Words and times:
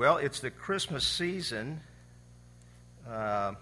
Well, 0.00 0.16
it's 0.16 0.40
the 0.40 0.50
Christmas 0.50 1.06
season. 1.06 1.78
Uh, 3.06 3.52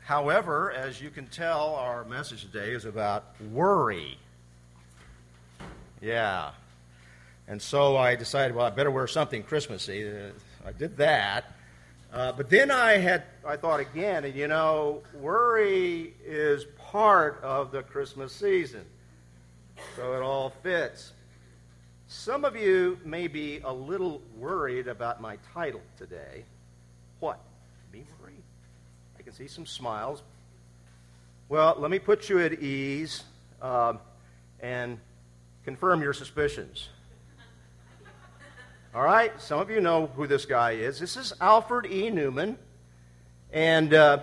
however, 0.00 0.72
as 0.72 1.00
you 1.00 1.10
can 1.10 1.28
tell, 1.28 1.76
our 1.76 2.04
message 2.04 2.42
today 2.42 2.72
is 2.72 2.86
about 2.86 3.40
worry. 3.52 4.18
Yeah. 6.00 6.50
And 7.46 7.62
so 7.62 7.96
I 7.96 8.16
decided, 8.16 8.56
well, 8.56 8.66
I 8.66 8.70
better 8.70 8.90
wear 8.90 9.06
something 9.06 9.44
Christmassy. 9.44 10.08
Uh, 10.08 10.30
I 10.66 10.72
did 10.72 10.96
that. 10.96 11.52
Uh, 12.12 12.32
but 12.32 12.50
then 12.50 12.72
I 12.72 12.96
had, 12.96 13.22
I 13.46 13.56
thought 13.56 13.78
again, 13.78 14.24
and 14.24 14.34
you 14.34 14.48
know, 14.48 15.02
worry 15.14 16.14
is 16.26 16.64
part 16.78 17.40
of 17.44 17.70
the 17.70 17.84
Christmas 17.84 18.32
season. 18.32 18.84
So 19.94 20.14
it 20.14 20.20
all 20.20 20.50
fits. 20.64 21.12
Some 22.12 22.44
of 22.44 22.56
you 22.56 22.98
may 23.04 23.28
be 23.28 23.60
a 23.62 23.72
little 23.72 24.20
worried 24.36 24.88
about 24.88 25.20
my 25.20 25.38
title 25.54 25.80
today. 25.96 26.44
What? 27.20 27.38
Be 27.92 28.04
worried? 28.20 28.42
I 29.16 29.22
can 29.22 29.32
see 29.32 29.46
some 29.46 29.64
smiles. 29.64 30.24
Well, 31.48 31.76
let 31.78 31.88
me 31.88 32.00
put 32.00 32.28
you 32.28 32.40
at 32.40 32.54
ease 32.54 33.22
uh, 33.62 33.92
and 34.58 34.98
confirm 35.64 36.02
your 36.02 36.12
suspicions. 36.12 36.88
All 38.92 39.04
right, 39.04 39.40
some 39.40 39.60
of 39.60 39.70
you 39.70 39.80
know 39.80 40.08
who 40.08 40.26
this 40.26 40.46
guy 40.46 40.72
is. 40.72 40.98
This 40.98 41.16
is 41.16 41.32
Alfred 41.40 41.86
E. 41.86 42.10
Neuman, 42.10 42.56
and 43.52 43.94
uh, 43.94 44.18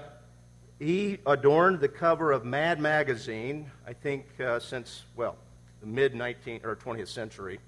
he 0.78 1.20
adorned 1.26 1.80
the 1.80 1.88
cover 1.88 2.34
of 2.34 2.44
Mad 2.44 2.82
Magazine, 2.82 3.72
I 3.88 3.94
think, 3.94 4.26
uh, 4.42 4.60
since, 4.60 5.04
well, 5.16 5.38
the 5.80 5.88
mid 5.88 6.14
19th 6.14 6.66
or 6.66 6.76
20th 6.76 7.08
century. 7.08 7.62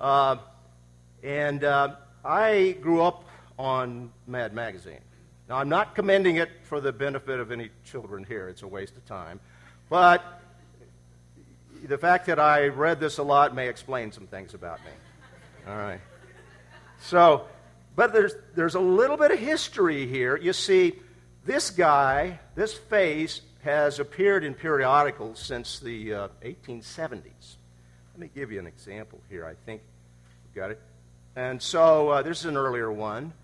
Uh, 0.00 0.36
and 1.22 1.64
uh, 1.64 1.96
I 2.24 2.76
grew 2.80 3.02
up 3.02 3.24
on 3.58 4.12
Mad 4.26 4.52
Magazine. 4.52 5.00
Now, 5.48 5.56
I'm 5.56 5.68
not 5.68 5.94
commending 5.94 6.36
it 6.36 6.50
for 6.64 6.80
the 6.80 6.92
benefit 6.92 7.40
of 7.40 7.52
any 7.52 7.70
children 7.84 8.24
here, 8.24 8.48
it's 8.48 8.62
a 8.62 8.66
waste 8.66 8.96
of 8.96 9.04
time. 9.06 9.40
But 9.88 10.22
the 11.84 11.98
fact 11.98 12.26
that 12.26 12.38
I 12.38 12.68
read 12.68 12.98
this 12.98 13.18
a 13.18 13.22
lot 13.22 13.54
may 13.54 13.68
explain 13.68 14.10
some 14.10 14.26
things 14.26 14.54
about 14.54 14.80
me. 14.84 14.90
All 15.68 15.76
right. 15.76 16.00
So, 17.00 17.46
but 17.94 18.12
there's, 18.12 18.34
there's 18.54 18.74
a 18.74 18.80
little 18.80 19.16
bit 19.16 19.30
of 19.30 19.38
history 19.38 20.06
here. 20.06 20.36
You 20.36 20.52
see, 20.52 20.94
this 21.44 21.70
guy, 21.70 22.40
this 22.54 22.74
face, 22.74 23.42
has 23.62 23.98
appeared 23.98 24.44
in 24.44 24.54
periodicals 24.54 25.40
since 25.40 25.78
the 25.80 26.14
uh, 26.14 26.28
1870s. 26.44 27.56
Let 28.16 28.20
me 28.20 28.30
give 28.34 28.50
you 28.50 28.58
an 28.58 28.66
example 28.66 29.20
here. 29.28 29.44
I 29.44 29.52
think 29.66 29.82
we've 30.42 30.54
got 30.54 30.70
it. 30.70 30.80
And 31.36 31.60
so 31.60 32.08
uh, 32.08 32.22
this 32.22 32.38
is 32.38 32.44
an 32.46 32.56
earlier 32.56 32.90
one. 32.90 33.34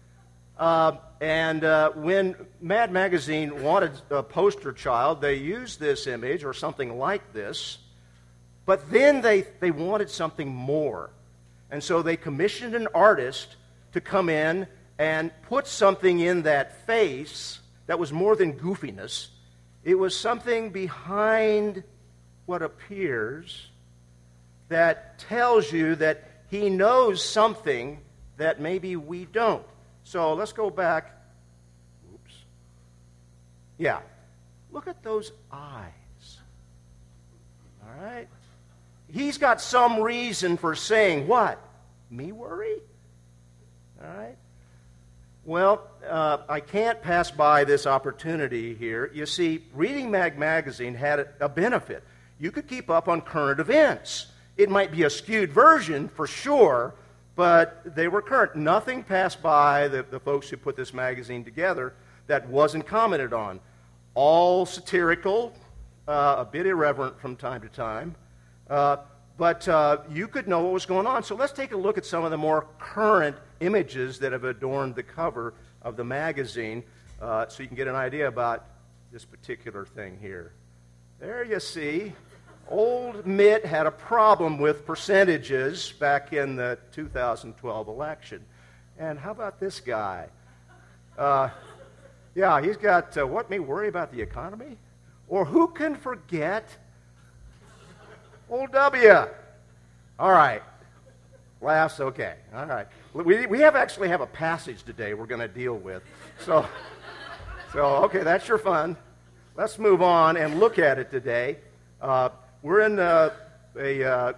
Uh, 0.57 0.93
and 1.21 1.63
uh, 1.63 1.91
when 1.91 2.35
Mad 2.59 2.91
Magazine 2.91 3.63
wanted 3.63 3.93
a 4.09 4.23
poster 4.23 4.73
child, 4.73 5.21
they 5.21 5.35
used 5.35 5.79
this 5.79 6.07
image 6.07 6.43
or 6.43 6.55
something 6.55 6.97
like 6.97 7.35
this. 7.35 7.77
But 8.65 8.91
then 8.91 9.21
they, 9.21 9.43
they 9.61 9.71
wanted 9.71 10.09
something 10.09 10.49
more. 10.49 11.11
And 11.71 11.85
so 11.85 12.01
they 12.01 12.17
commissioned 12.17 12.75
an 12.75 12.89
artist 12.95 13.57
to 13.93 14.01
come 14.01 14.31
in 14.31 14.67
and 14.99 15.33
put 15.51 15.67
something 15.67 16.19
in 16.19 16.45
that 16.45 16.87
face 16.87 17.61
that 17.89 17.99
was 17.99 18.11
more 18.11 18.37
than 18.37 18.55
goofiness. 18.55 19.27
It 19.85 19.97
was 19.97 20.17
something 20.17 20.71
behind 20.71 21.85
what 22.47 22.63
appears 22.63 23.69
that 24.73 25.19
tells 25.19 25.73
you 25.73 25.95
that 25.97 26.25
he 26.51 26.69
knows 26.69 27.25
something 27.25 27.99
that 28.37 28.61
maybe 28.61 28.97
we 28.97 29.25
don't. 29.27 29.65
So 30.05 30.35
let's 30.35 30.53
go 30.53 30.71
back. 30.71 31.17
Oops. 32.13 32.35
Yeah. 33.79 34.01
Look 34.71 34.89
at 34.89 35.03
those 35.03 35.33
eyes. 35.51 36.39
All 37.83 38.05
right? 38.05 38.29
He's 39.13 39.39
got 39.39 39.61
some 39.61 40.01
reason 40.01 40.57
for 40.57 40.75
saying, 40.75 41.29
What? 41.29 41.59
Me 42.11 42.33
worry? 42.33 42.77
All 44.03 44.09
right? 44.09 44.37
Well, 45.45 45.83
uh, 46.09 46.39
I 46.49 46.61
can't 46.61 47.03
pass 47.03 47.31
by 47.31 47.65
this 47.65 47.87
opportunity 47.87 48.75
here. 48.75 49.11
You 49.13 49.27
see, 49.27 49.65
reading 49.75 50.11
Mad 50.11 50.39
Magazine 50.39 50.95
had 50.95 51.29
a 51.41 51.49
benefit. 51.49 52.05
You 52.39 52.53
could 52.53 52.69
keep 52.69 52.91
up 52.91 53.09
on 53.09 53.23
current 53.23 53.59
events. 53.59 54.27
It 54.63 54.71
might 54.71 54.93
be 54.93 55.03
a 55.03 55.11
skewed 55.11 55.53
version 55.53 56.07
for 56.07 56.25
sure, 56.25 56.95
but 57.35 57.83
they 57.97 58.07
were 58.07 58.23
current. 58.23 58.55
Nothing 58.55 59.03
passed 59.03 59.43
by 59.43 59.89
the, 59.89 60.05
the 60.05 60.21
folks 60.21 60.49
who 60.49 60.57
put 60.57 60.77
this 60.77 60.95
magazine 60.95 61.43
together 61.43 61.95
that 62.29 62.49
wasn't 62.49 62.87
commented 62.87 63.33
on. 63.33 63.59
All 64.15 64.65
satirical, 64.65 65.53
uh, 66.07 66.37
a 66.39 66.45
bit 66.45 66.67
irreverent 66.67 67.19
from 67.19 67.35
time 67.35 67.61
to 67.63 67.69
time, 67.71 68.15
uh, 68.71 68.99
but 69.37 69.67
uh, 69.67 70.03
you 70.09 70.29
could 70.29 70.47
know 70.47 70.63
what 70.63 70.73
was 70.73 70.87
going 70.87 71.09
on. 71.09 71.25
So 71.25 71.35
let's 71.35 71.53
take 71.53 71.73
a 71.73 71.77
look 71.77 71.99
at 71.99 72.07
some 72.07 72.23
of 72.23 72.31
the 72.31 72.39
more 72.39 72.69
current 72.79 73.35
images 73.59 74.21
that 74.21 74.31
have 74.31 74.45
adorned 74.45 74.95
the 74.95 75.03
cover 75.03 75.55
of 75.83 75.97
the 75.97 76.05
magazine 76.05 76.85
uh, 77.21 77.49
so 77.49 77.65
you 77.65 77.67
can 77.67 77.77
get 77.77 77.89
an 77.89 77.97
idea 77.97 78.29
about 78.29 78.65
this 79.11 79.25
particular 79.25 79.85
thing 79.85 80.19
here. 80.21 80.53
There 81.19 81.43
you 81.43 81.59
see 81.59 82.13
Old 82.69 83.27
Mitt 83.27 83.65
had 83.65 83.87
a 83.87 83.91
problem 83.91 84.59
with 84.59 84.87
percentages 84.87 85.93
back 85.99 86.33
in 86.33 86.57
the 86.57 86.79
2012 86.93 87.89
election. 87.89 88.45
And 88.99 89.19
how 89.19 89.31
about 89.31 89.61
this 89.61 89.81
guy? 89.81 90.29
Uh, 91.19 91.51
yeah, 92.35 92.61
he's 92.63 92.77
got 92.77 93.17
uh, 93.19 93.27
what 93.27 93.51
may 93.51 93.59
worry 93.59 93.89
about 93.89 94.13
the 94.13 94.21
economy? 94.21 94.79
Or 95.29 95.45
who 95.45 95.69
can 95.69 95.97
forget 95.97 96.69
old 98.49 98.73
W? 98.73 99.27
All 100.19 100.31
right. 100.31 100.63
Laughs, 101.61 102.01
okay. 102.01 102.35
All 102.55 102.67
right. 102.67 102.87
We, 103.13 103.47
we 103.47 103.61
have 103.61 103.77
actually 103.77 104.09
have 104.09 104.21
a 104.21 104.27
passage 104.27 104.83
today 104.83 105.15
we're 105.15 105.27
going 105.27 105.41
to 105.41 105.49
deal 105.49 105.77
with. 105.77 106.03
So, 106.45 106.67
so, 107.73 107.85
okay, 108.05 108.23
that's 108.23 108.49
your 108.49 108.59
fun. 108.59 108.97
Let's 109.55 109.79
move 109.79 110.03
on 110.03 110.37
and 110.37 110.59
look 110.59 110.79
at 110.79 110.99
it 110.99 111.11
today. 111.11 111.59
Uh, 112.01 112.31
we're 112.63 112.81
in 112.81 112.99
uh, 113.01 113.31
a, 113.77 114.05
uh, 114.05 114.33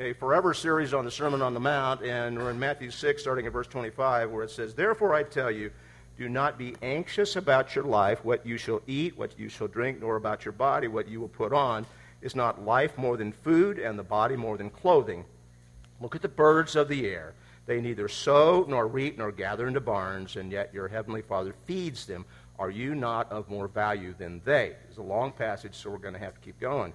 a 0.00 0.14
forever 0.14 0.54
series 0.54 0.94
on 0.94 1.04
the 1.04 1.10
Sermon 1.10 1.42
on 1.42 1.52
the 1.52 1.60
Mount, 1.60 2.02
and 2.02 2.38
we're 2.38 2.50
in 2.50 2.58
Matthew 2.58 2.90
6, 2.90 3.20
starting 3.20 3.46
at 3.46 3.52
verse 3.52 3.66
25, 3.66 4.30
where 4.30 4.44
it 4.44 4.50
says, 4.50 4.74
Therefore 4.74 5.14
I 5.14 5.22
tell 5.22 5.50
you, 5.50 5.70
do 6.16 6.30
not 6.30 6.56
be 6.56 6.74
anxious 6.80 7.36
about 7.36 7.74
your 7.74 7.84
life, 7.84 8.24
what 8.24 8.46
you 8.46 8.56
shall 8.56 8.80
eat, 8.86 9.18
what 9.18 9.38
you 9.38 9.50
shall 9.50 9.68
drink, 9.68 10.00
nor 10.00 10.16
about 10.16 10.46
your 10.46 10.52
body, 10.52 10.88
what 10.88 11.06
you 11.06 11.20
will 11.20 11.28
put 11.28 11.52
on. 11.52 11.84
Is 12.22 12.34
not 12.34 12.64
life 12.64 12.96
more 12.96 13.18
than 13.18 13.30
food, 13.30 13.78
and 13.78 13.98
the 13.98 14.02
body 14.02 14.36
more 14.36 14.56
than 14.56 14.70
clothing? 14.70 15.26
Look 16.00 16.16
at 16.16 16.22
the 16.22 16.28
birds 16.28 16.76
of 16.76 16.88
the 16.88 17.06
air. 17.06 17.34
They 17.66 17.82
neither 17.82 18.08
sow, 18.08 18.64
nor 18.66 18.86
reap, 18.86 19.18
nor 19.18 19.30
gather 19.30 19.68
into 19.68 19.80
barns, 19.80 20.36
and 20.36 20.50
yet 20.50 20.72
your 20.72 20.88
heavenly 20.88 21.20
Father 21.20 21.54
feeds 21.66 22.06
them. 22.06 22.24
Are 22.58 22.70
you 22.70 22.94
not 22.94 23.30
of 23.30 23.50
more 23.50 23.68
value 23.68 24.14
than 24.16 24.40
they? 24.46 24.76
It's 24.88 24.96
a 24.96 25.02
long 25.02 25.30
passage, 25.30 25.74
so 25.74 25.90
we're 25.90 25.98
going 25.98 26.14
to 26.14 26.20
have 26.20 26.34
to 26.34 26.40
keep 26.40 26.58
going. 26.58 26.94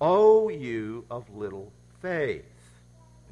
O 0.00 0.48
you 0.48 1.04
of 1.10 1.28
little 1.36 1.72
faith. 2.00 2.44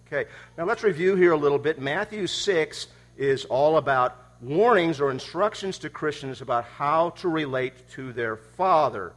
Okay, 0.07 0.29
now 0.57 0.65
let's 0.65 0.83
review 0.83 1.17
here 1.17 1.33
a 1.33 1.37
little 1.37 1.59
bit. 1.59 1.81
Matthew 1.81 2.27
6 2.27 2.87
is 3.17 3.45
all 3.47 3.77
about 3.77 4.17
warnings 4.41 5.01
or 5.01 5.11
instructions 5.11 5.79
to 5.79 5.91
Christians 5.91 6.41
about 6.41 6.65
how 6.65 7.11
to 7.11 7.29
relate 7.29 7.89
to 7.91 8.13
their 8.13 8.37
Father. 8.37 9.13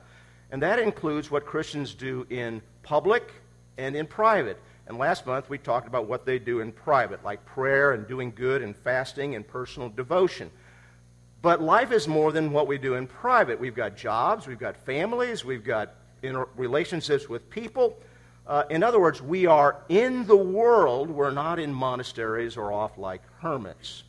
And 0.52 0.62
that 0.62 0.80
includes 0.80 1.30
what 1.30 1.46
Christians 1.46 1.94
do 1.94 2.26
in 2.30 2.62
public 2.84 3.32
and 3.78 3.96
in 3.96 4.08
private. 4.08 4.60
And 4.88 4.98
last 4.98 5.26
month 5.26 5.50
we 5.50 5.58
talked 5.58 5.88
about 5.88 6.08
what 6.08 6.26
they 6.26 6.40
do 6.40 6.60
in 6.60 6.72
private, 6.72 7.24
like 7.24 7.46
prayer 7.46 7.94
and 7.94 8.08
doing 8.08 8.34
good 8.36 8.62
and 8.62 8.76
fasting 8.76 9.36
and 9.36 9.48
personal 9.48 9.90
devotion. 9.90 10.50
But 11.42 11.62
life 11.62 11.92
is 11.92 12.08
more 12.08 12.32
than 12.32 12.52
what 12.52 12.68
we 12.68 12.78
do 12.78 12.96
in 12.96 13.08
private. 13.08 13.60
We've 13.60 13.76
got 13.76 13.96
jobs, 13.96 14.48
we've 14.48 14.60
got 14.60 14.78
families, 14.78 15.46
we've 15.46 15.64
got 15.64 15.94
in 16.24 16.44
relationships 16.56 17.28
with 17.28 17.50
people. 17.50 17.98
Uh, 18.48 18.64
in 18.70 18.84
other 18.84 19.00
words, 19.00 19.22
we 19.22 19.46
are 19.46 19.78
in 19.90 20.26
the 20.26 20.36
world, 20.36 21.10
we're 21.10 21.32
not 21.32 21.60
in 21.60 21.74
monasteries 21.74 22.58
or 22.58 22.72
off 22.72 22.98
like 22.98 23.22
hermits. 23.40 24.04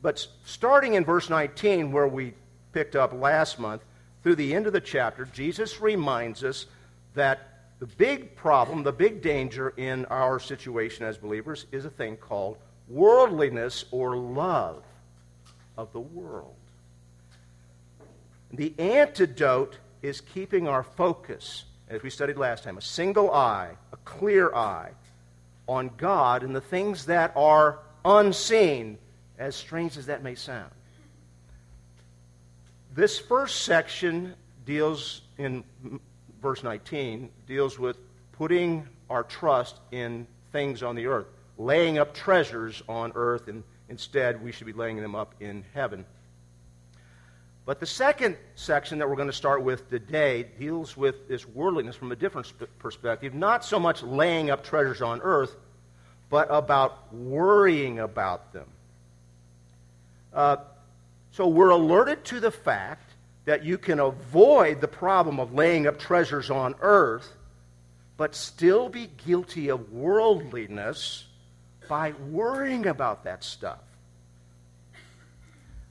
But 0.00 0.26
starting 0.44 0.94
in 0.94 1.04
verse 1.04 1.30
19, 1.30 1.92
where 1.92 2.08
we 2.08 2.34
picked 2.72 2.96
up 2.96 3.12
last 3.12 3.58
month, 3.58 3.82
through 4.22 4.36
the 4.36 4.54
end 4.54 4.66
of 4.66 4.72
the 4.72 4.80
chapter, 4.80 5.24
Jesus 5.26 5.80
reminds 5.80 6.44
us 6.44 6.66
that 7.14 7.52
the 7.80 7.86
big 7.86 8.36
problem, 8.36 8.84
the 8.84 8.92
big 8.92 9.22
danger 9.22 9.70
in 9.70 10.04
our 10.06 10.38
situation 10.38 11.04
as 11.04 11.18
believers 11.18 11.66
is 11.72 11.84
a 11.84 11.90
thing 11.90 12.16
called 12.16 12.56
worldliness 12.88 13.84
or 13.90 14.16
love 14.16 14.84
of 15.76 15.92
the 15.92 16.00
world. 16.00 16.54
The 18.52 18.74
antidote 18.78 19.78
is 20.02 20.20
keeping 20.20 20.68
our 20.68 20.82
focus, 20.82 21.64
as 21.88 22.02
we 22.02 22.10
studied 22.10 22.36
last 22.36 22.64
time, 22.64 22.76
a 22.76 22.82
single 22.82 23.32
eye, 23.32 23.70
a 23.92 23.96
clear 23.98 24.54
eye, 24.54 24.90
on 25.68 25.90
God 25.96 26.42
and 26.42 26.54
the 26.54 26.60
things 26.60 27.06
that 27.06 27.32
are 27.36 27.78
unseen, 28.04 28.98
as 29.38 29.54
strange 29.54 29.96
as 29.96 30.06
that 30.06 30.22
may 30.22 30.34
sound. 30.34 30.70
This 32.94 33.18
first 33.18 33.62
section 33.62 34.34
deals 34.66 35.22
in 35.38 35.64
verse 36.40 36.62
19 36.62 37.30
deals 37.46 37.78
with 37.78 37.96
putting 38.32 38.86
our 39.08 39.22
trust 39.22 39.76
in 39.92 40.26
things 40.50 40.82
on 40.82 40.96
the 40.96 41.06
earth, 41.06 41.26
laying 41.56 41.98
up 41.98 42.12
treasures 42.12 42.82
on 42.88 43.12
earth, 43.14 43.48
and 43.48 43.62
instead 43.88 44.42
we 44.42 44.52
should 44.52 44.66
be 44.66 44.72
laying 44.72 45.00
them 45.00 45.14
up 45.14 45.34
in 45.40 45.64
heaven. 45.74 46.04
But 47.64 47.78
the 47.78 47.86
second 47.86 48.36
section 48.56 48.98
that 48.98 49.08
we're 49.08 49.16
going 49.16 49.28
to 49.28 49.32
start 49.32 49.62
with 49.62 49.88
today 49.88 50.42
deals 50.58 50.96
with 50.96 51.28
this 51.28 51.46
worldliness 51.46 51.94
from 51.94 52.10
a 52.10 52.16
different 52.16 52.52
perspective, 52.80 53.34
not 53.34 53.64
so 53.64 53.78
much 53.78 54.02
laying 54.02 54.50
up 54.50 54.64
treasures 54.64 55.00
on 55.00 55.20
earth, 55.22 55.54
but 56.28 56.48
about 56.50 57.14
worrying 57.14 58.00
about 58.00 58.52
them. 58.52 58.66
Uh, 60.34 60.56
so 61.30 61.46
we're 61.46 61.70
alerted 61.70 62.24
to 62.24 62.40
the 62.40 62.50
fact 62.50 63.12
that 63.44 63.64
you 63.64 63.78
can 63.78 64.00
avoid 64.00 64.80
the 64.80 64.88
problem 64.88 65.38
of 65.38 65.54
laying 65.54 65.86
up 65.86 65.98
treasures 65.98 66.50
on 66.50 66.74
earth, 66.80 67.30
but 68.16 68.34
still 68.34 68.88
be 68.88 69.08
guilty 69.24 69.68
of 69.68 69.92
worldliness 69.92 71.26
by 71.88 72.12
worrying 72.30 72.86
about 72.86 73.24
that 73.24 73.44
stuff. 73.44 73.80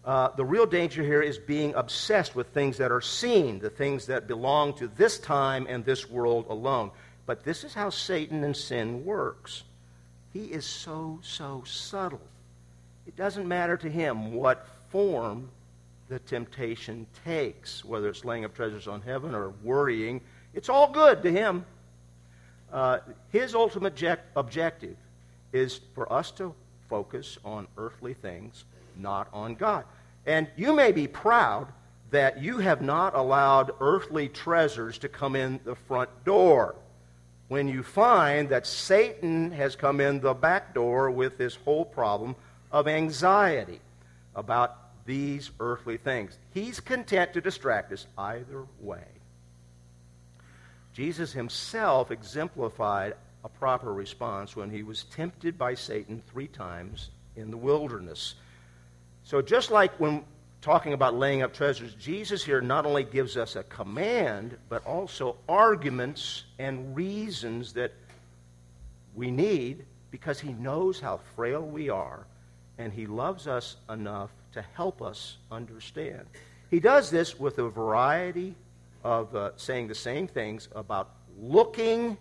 Uh, 0.04 0.30
the 0.36 0.46
real 0.46 0.66
danger 0.66 1.04
here 1.04 1.22
is 1.22 1.38
being 1.38 1.76
obsessed 1.76 2.36
with 2.36 2.48
things 2.48 2.78
that 2.78 2.92
are 2.92 3.02
seen, 3.02 3.60
the 3.60 3.70
things 3.70 4.08
that 4.08 4.28
belong 4.28 4.74
to 4.74 4.88
this 4.88 5.20
time 5.20 5.68
and 5.70 5.86
this 5.86 6.10
world 6.10 6.46
alone. 6.50 6.90
But 7.28 7.44
this 7.44 7.64
is 7.64 7.74
how 7.74 7.92
Satan 7.92 8.44
and 8.44 8.58
sin 8.58 9.06
works. 9.06 9.64
He 10.34 10.46
is 10.46 10.66
so, 10.66 11.20
so 11.22 11.64
subtle. 11.66 12.22
It 13.06 13.16
doesn't 13.16 13.48
matter 13.48 13.78
to 13.78 13.90
him 13.90 14.34
what 14.34 14.66
form 14.90 15.50
the 16.10 16.20
temptation 16.20 17.06
takes, 17.24 17.86
whether 17.86 18.10
it's 18.10 18.26
laying 18.26 18.44
up 18.44 18.56
treasures 18.56 18.88
on 18.88 19.02
heaven 19.02 19.36
or 19.36 19.50
worrying. 19.64 20.22
It's 20.54 20.68
all 20.68 20.92
good 20.92 21.24
to 21.24 21.32
him. 21.32 21.66
Uh, 22.72 23.00
his 23.32 23.54
ultimate 23.54 23.94
object- 23.94 24.28
objective 24.36 24.98
is 25.54 25.80
for 25.94 26.12
us 26.12 26.32
to 26.32 26.54
focus 26.90 27.38
on 27.46 27.68
earthly 27.78 28.14
things, 28.14 28.66
not 29.02 29.28
on 29.34 29.56
God. 29.56 29.86
And 30.26 30.48
you 30.56 30.74
may 30.74 30.92
be 30.92 31.08
proud 31.08 31.68
that 32.12 32.42
you 32.42 32.58
have 32.60 32.82
not 32.82 33.16
allowed 33.16 33.72
earthly 33.80 34.28
treasures 34.28 34.98
to 35.00 35.10
come 35.10 35.36
in 35.36 35.60
the 35.64 35.76
front 35.76 36.10
door 36.26 36.76
when 37.48 37.68
you 37.68 37.84
find 37.84 38.50
that 38.50 38.66
Satan 38.66 39.52
has 39.52 39.76
come 39.76 40.00
in 40.00 40.20
the 40.22 40.34
back 40.34 40.74
door 40.74 41.12
with 41.12 41.38
this 41.38 41.56
whole 41.56 41.84
problem 41.84 42.36
of 42.72 42.88
anxiety 42.88 43.80
about 44.36 44.78
these 45.06 45.52
earthly 45.60 45.98
things. 45.98 46.38
He's 46.54 46.80
content 46.80 47.34
to 47.34 47.42
distract 47.42 47.92
us 47.92 48.08
either 48.18 48.66
way. 48.80 49.04
Jesus 50.94 51.34
himself 51.34 52.12
exemplified 52.12 53.16
a 53.44 53.50
proper 53.50 53.94
response 53.94 54.56
when 54.56 54.70
he 54.70 54.84
was 54.84 55.04
tempted 55.06 55.58
by 55.58 55.74
Satan 55.74 56.22
three 56.32 56.48
times 56.48 57.10
in 57.36 57.50
the 57.50 57.58
wilderness. 57.58 58.36
So, 59.24 59.42
just 59.42 59.72
like 59.72 59.92
when 60.00 60.24
talking 60.62 60.94
about 60.94 61.16
laying 61.16 61.42
up 61.42 61.54
treasures, 61.54 61.96
Jesus 61.96 62.44
here 62.44 62.62
not 62.62 62.86
only 62.86 63.04
gives 63.04 63.38
us 63.38 63.56
a 63.56 63.64
command, 63.64 64.58
but 64.70 64.86
also 64.86 65.38
arguments 65.50 66.44
and 66.60 66.96
reasons 66.96 67.74
that 67.74 67.92
we 69.16 69.32
need 69.32 69.86
because 70.12 70.40
he 70.40 70.54
knows 70.54 71.00
how 71.00 71.20
frail 71.36 71.62
we 71.62 71.90
are 71.90 72.26
and 72.78 72.92
he 72.94 73.06
loves 73.06 73.48
us 73.48 73.78
enough 73.90 74.32
to 74.54 74.62
help 74.74 75.02
us 75.02 75.38
understand. 75.52 76.26
He 76.70 76.80
does 76.80 77.10
this 77.10 77.40
with 77.40 77.58
a 77.60 77.70
variety 77.70 78.56
of 79.04 79.36
uh, 79.36 79.52
saying 79.56 79.88
the 79.88 79.96
same 79.96 80.28
things 80.28 80.68
about 80.76 81.12
looking 81.40 82.18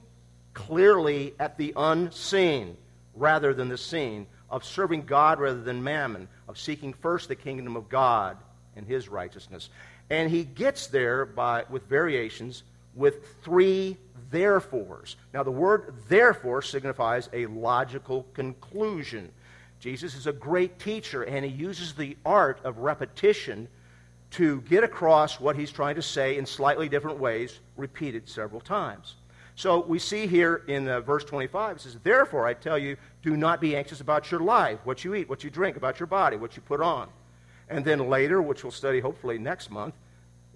clearly 0.55 1.35
at 1.39 1.57
the 1.57 1.73
unseen 1.77 2.77
rather 3.15 3.55
than 3.55 3.69
the 3.69 3.79
seen, 3.79 4.27
of 4.49 4.65
serving 4.65 5.03
God 5.03 5.39
rather 5.39 5.63
than 5.63 5.83
mammon, 5.83 6.29
of 6.51 6.59
seeking 6.59 6.93
first 6.93 7.29
the 7.29 7.37
kingdom 7.37 7.77
of 7.77 7.89
God 7.89 8.37
and 8.77 8.85
his 8.85 9.09
righteousness. 9.09 9.71
And 10.11 10.29
he 10.29 10.45
gets 10.45 10.89
there 10.89 11.25
by, 11.25 11.65
with 11.71 11.85
variations 11.85 12.65
with 12.95 13.37
three 13.43 13.97
therefores. 14.33 15.17
Now, 15.33 15.45
the 15.45 15.51
word 15.53 15.95
therefore 16.09 16.61
signifies 16.61 17.29
a 17.33 17.47
logical 17.47 18.27
conclusion. 18.35 19.31
Jesus 19.79 20.17
is 20.17 20.27
a 20.27 20.33
great 20.33 20.81
teacher, 20.81 21.23
and 21.23 21.45
he 21.45 21.53
uses 21.53 21.95
the 21.95 22.17
art 22.27 22.61
of 22.65 22.79
repetition 22.79 23.69
to 24.33 24.61
get 24.63 24.83
across 24.83 25.39
what 25.39 25.57
he's 25.57 25.71
trying 25.71 25.95
to 25.95 26.03
say 26.03 26.37
in 26.37 26.47
slightly 26.47 26.89
different 26.89 27.19
ways, 27.19 27.61
repeated 27.77 28.29
several 28.29 28.61
times. 28.61 29.15
So 29.57 29.81
we 29.81 29.99
see 29.99 30.27
here 30.27 30.63
in 30.69 30.89
uh, 30.89 31.01
verse 31.01 31.25
25, 31.25 31.77
it 31.77 31.81
says, 31.83 31.97
Therefore, 32.03 32.47
I 32.47 32.55
tell 32.55 32.79
you, 32.79 32.97
do 33.23 33.37
not 33.37 33.61
be 33.61 33.77
anxious 33.77 34.01
about 34.01 34.31
your 34.31 34.41
life, 34.41 34.79
what 34.85 35.05
you 35.05 35.15
eat, 35.15 35.29
what 35.29 35.45
you 35.45 35.51
drink, 35.51 35.77
about 35.77 36.01
your 36.01 36.07
body, 36.07 36.37
what 36.37 36.57
you 36.57 36.63
put 36.63 36.81
on. 36.81 37.09
And 37.69 37.85
then 37.85 38.09
later, 38.09 38.41
which 38.41 38.65
we'll 38.65 38.73
study 38.73 39.01
hopefully 39.01 39.39
next 39.39 39.71
month, 39.71 39.95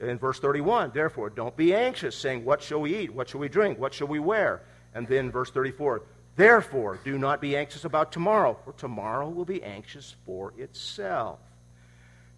in 0.01 0.19
verse 0.19 0.41
31, 0.41 0.91
therefore, 0.93 1.31
don't 1.31 1.57
be 1.57 1.75
anxious, 1.75 2.17
saying, 2.17 2.45
What 2.45 2.63
shall 2.63 2.81
we 2.81 2.97
eat? 2.97 3.15
What 3.15 3.29
shall 3.29 3.41
we 3.41 3.49
drink? 3.49 3.79
What 3.79 3.95
shall 3.95 4.09
we 4.09 4.19
wear? 4.19 4.63
And 4.95 5.07
then 5.07 5.31
verse 5.31 5.51
34, 5.51 6.03
Therefore, 6.37 6.99
do 7.05 7.17
not 7.17 7.41
be 7.41 7.57
anxious 7.57 7.85
about 7.85 8.11
tomorrow, 8.11 8.59
for 8.65 8.73
tomorrow 8.73 9.29
will 9.29 9.45
be 9.45 9.63
anxious 9.63 10.17
for 10.27 10.53
itself. 10.59 11.39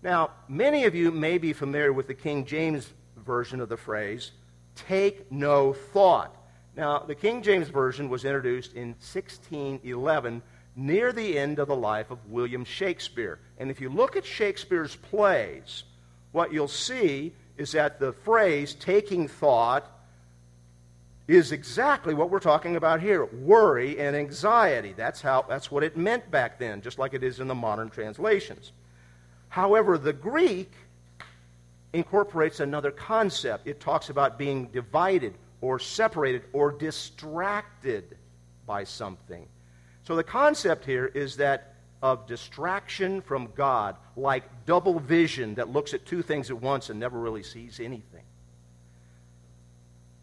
Now, 0.02 0.32
many 0.48 0.84
of 0.84 0.94
you 0.94 1.10
may 1.10 1.38
be 1.38 1.54
familiar 1.54 1.92
with 1.92 2.06
the 2.06 2.14
King 2.14 2.44
James 2.44 2.92
version 3.16 3.60
of 3.60 3.70
the 3.70 3.76
phrase, 3.76 4.32
take 4.74 5.32
no 5.32 5.72
thought. 5.72 6.36
Now, 6.76 6.98
the 6.98 7.14
King 7.14 7.42
James 7.42 7.68
Version 7.68 8.10
was 8.10 8.26
introduced 8.26 8.74
in 8.74 8.88
1611 8.88 10.42
near 10.76 11.10
the 11.10 11.38
end 11.38 11.58
of 11.58 11.68
the 11.68 11.76
life 11.76 12.10
of 12.10 12.18
William 12.30 12.66
Shakespeare. 12.66 13.38
And 13.58 13.70
if 13.70 13.80
you 13.80 13.88
look 13.88 14.14
at 14.14 14.26
Shakespeare's 14.26 14.94
plays, 14.94 15.84
what 16.32 16.52
you'll 16.52 16.68
see 16.68 17.32
is 17.56 17.72
that 17.72 17.98
the 17.98 18.12
phrase 18.12 18.74
taking 18.74 19.26
thought 19.26 19.90
is 21.26 21.50
exactly 21.50 22.12
what 22.12 22.28
we're 22.28 22.38
talking 22.38 22.76
about 22.76 23.00
here 23.00 23.24
worry 23.24 23.98
and 23.98 24.14
anxiety. 24.14 24.92
That's, 24.94 25.22
how, 25.22 25.46
that's 25.48 25.70
what 25.70 25.82
it 25.82 25.96
meant 25.96 26.30
back 26.30 26.58
then, 26.58 26.82
just 26.82 26.98
like 26.98 27.14
it 27.14 27.24
is 27.24 27.40
in 27.40 27.48
the 27.48 27.54
modern 27.54 27.88
translations. 27.88 28.72
However, 29.48 29.96
the 29.96 30.12
Greek 30.12 30.70
incorporates 31.94 32.60
another 32.60 32.90
concept. 32.90 33.66
It 33.66 33.80
talks 33.80 34.10
about 34.10 34.38
being 34.38 34.66
divided 34.66 35.32
or 35.66 35.80
separated 35.80 36.44
or 36.52 36.70
distracted 36.70 38.16
by 38.66 38.84
something. 38.84 39.48
So 40.04 40.14
the 40.14 40.22
concept 40.22 40.84
here 40.84 41.06
is 41.06 41.38
that 41.38 41.74
of 42.02 42.28
distraction 42.28 43.20
from 43.20 43.48
God, 43.56 43.96
like 44.16 44.44
double 44.64 45.00
vision 45.00 45.56
that 45.56 45.68
looks 45.68 45.92
at 45.92 46.06
two 46.06 46.22
things 46.22 46.50
at 46.50 46.62
once 46.62 46.88
and 46.88 47.00
never 47.00 47.18
really 47.18 47.42
sees 47.42 47.80
anything. 47.80 48.22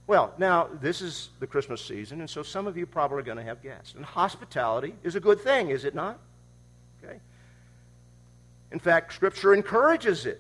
Well, 0.07 0.33
now, 0.37 0.69
this 0.79 1.01
is 1.01 1.29
the 1.41 1.47
Christmas 1.47 1.83
season, 1.83 2.21
and 2.21 2.29
so 2.29 2.41
some 2.41 2.65
of 2.65 2.77
you 2.77 2.85
probably 2.85 3.19
are 3.19 3.23
going 3.23 3.37
to 3.37 3.43
have 3.43 3.61
guests. 3.61 3.95
And 3.95 4.05
hospitality 4.05 4.95
is 5.03 5.15
a 5.15 5.19
good 5.19 5.41
thing, 5.41 5.71
is 5.71 5.83
it 5.83 5.93
not? 5.93 6.19
Okay. 7.03 7.19
In 8.71 8.79
fact, 8.79 9.13
Scripture 9.13 9.53
encourages 9.53 10.25
it. 10.25 10.39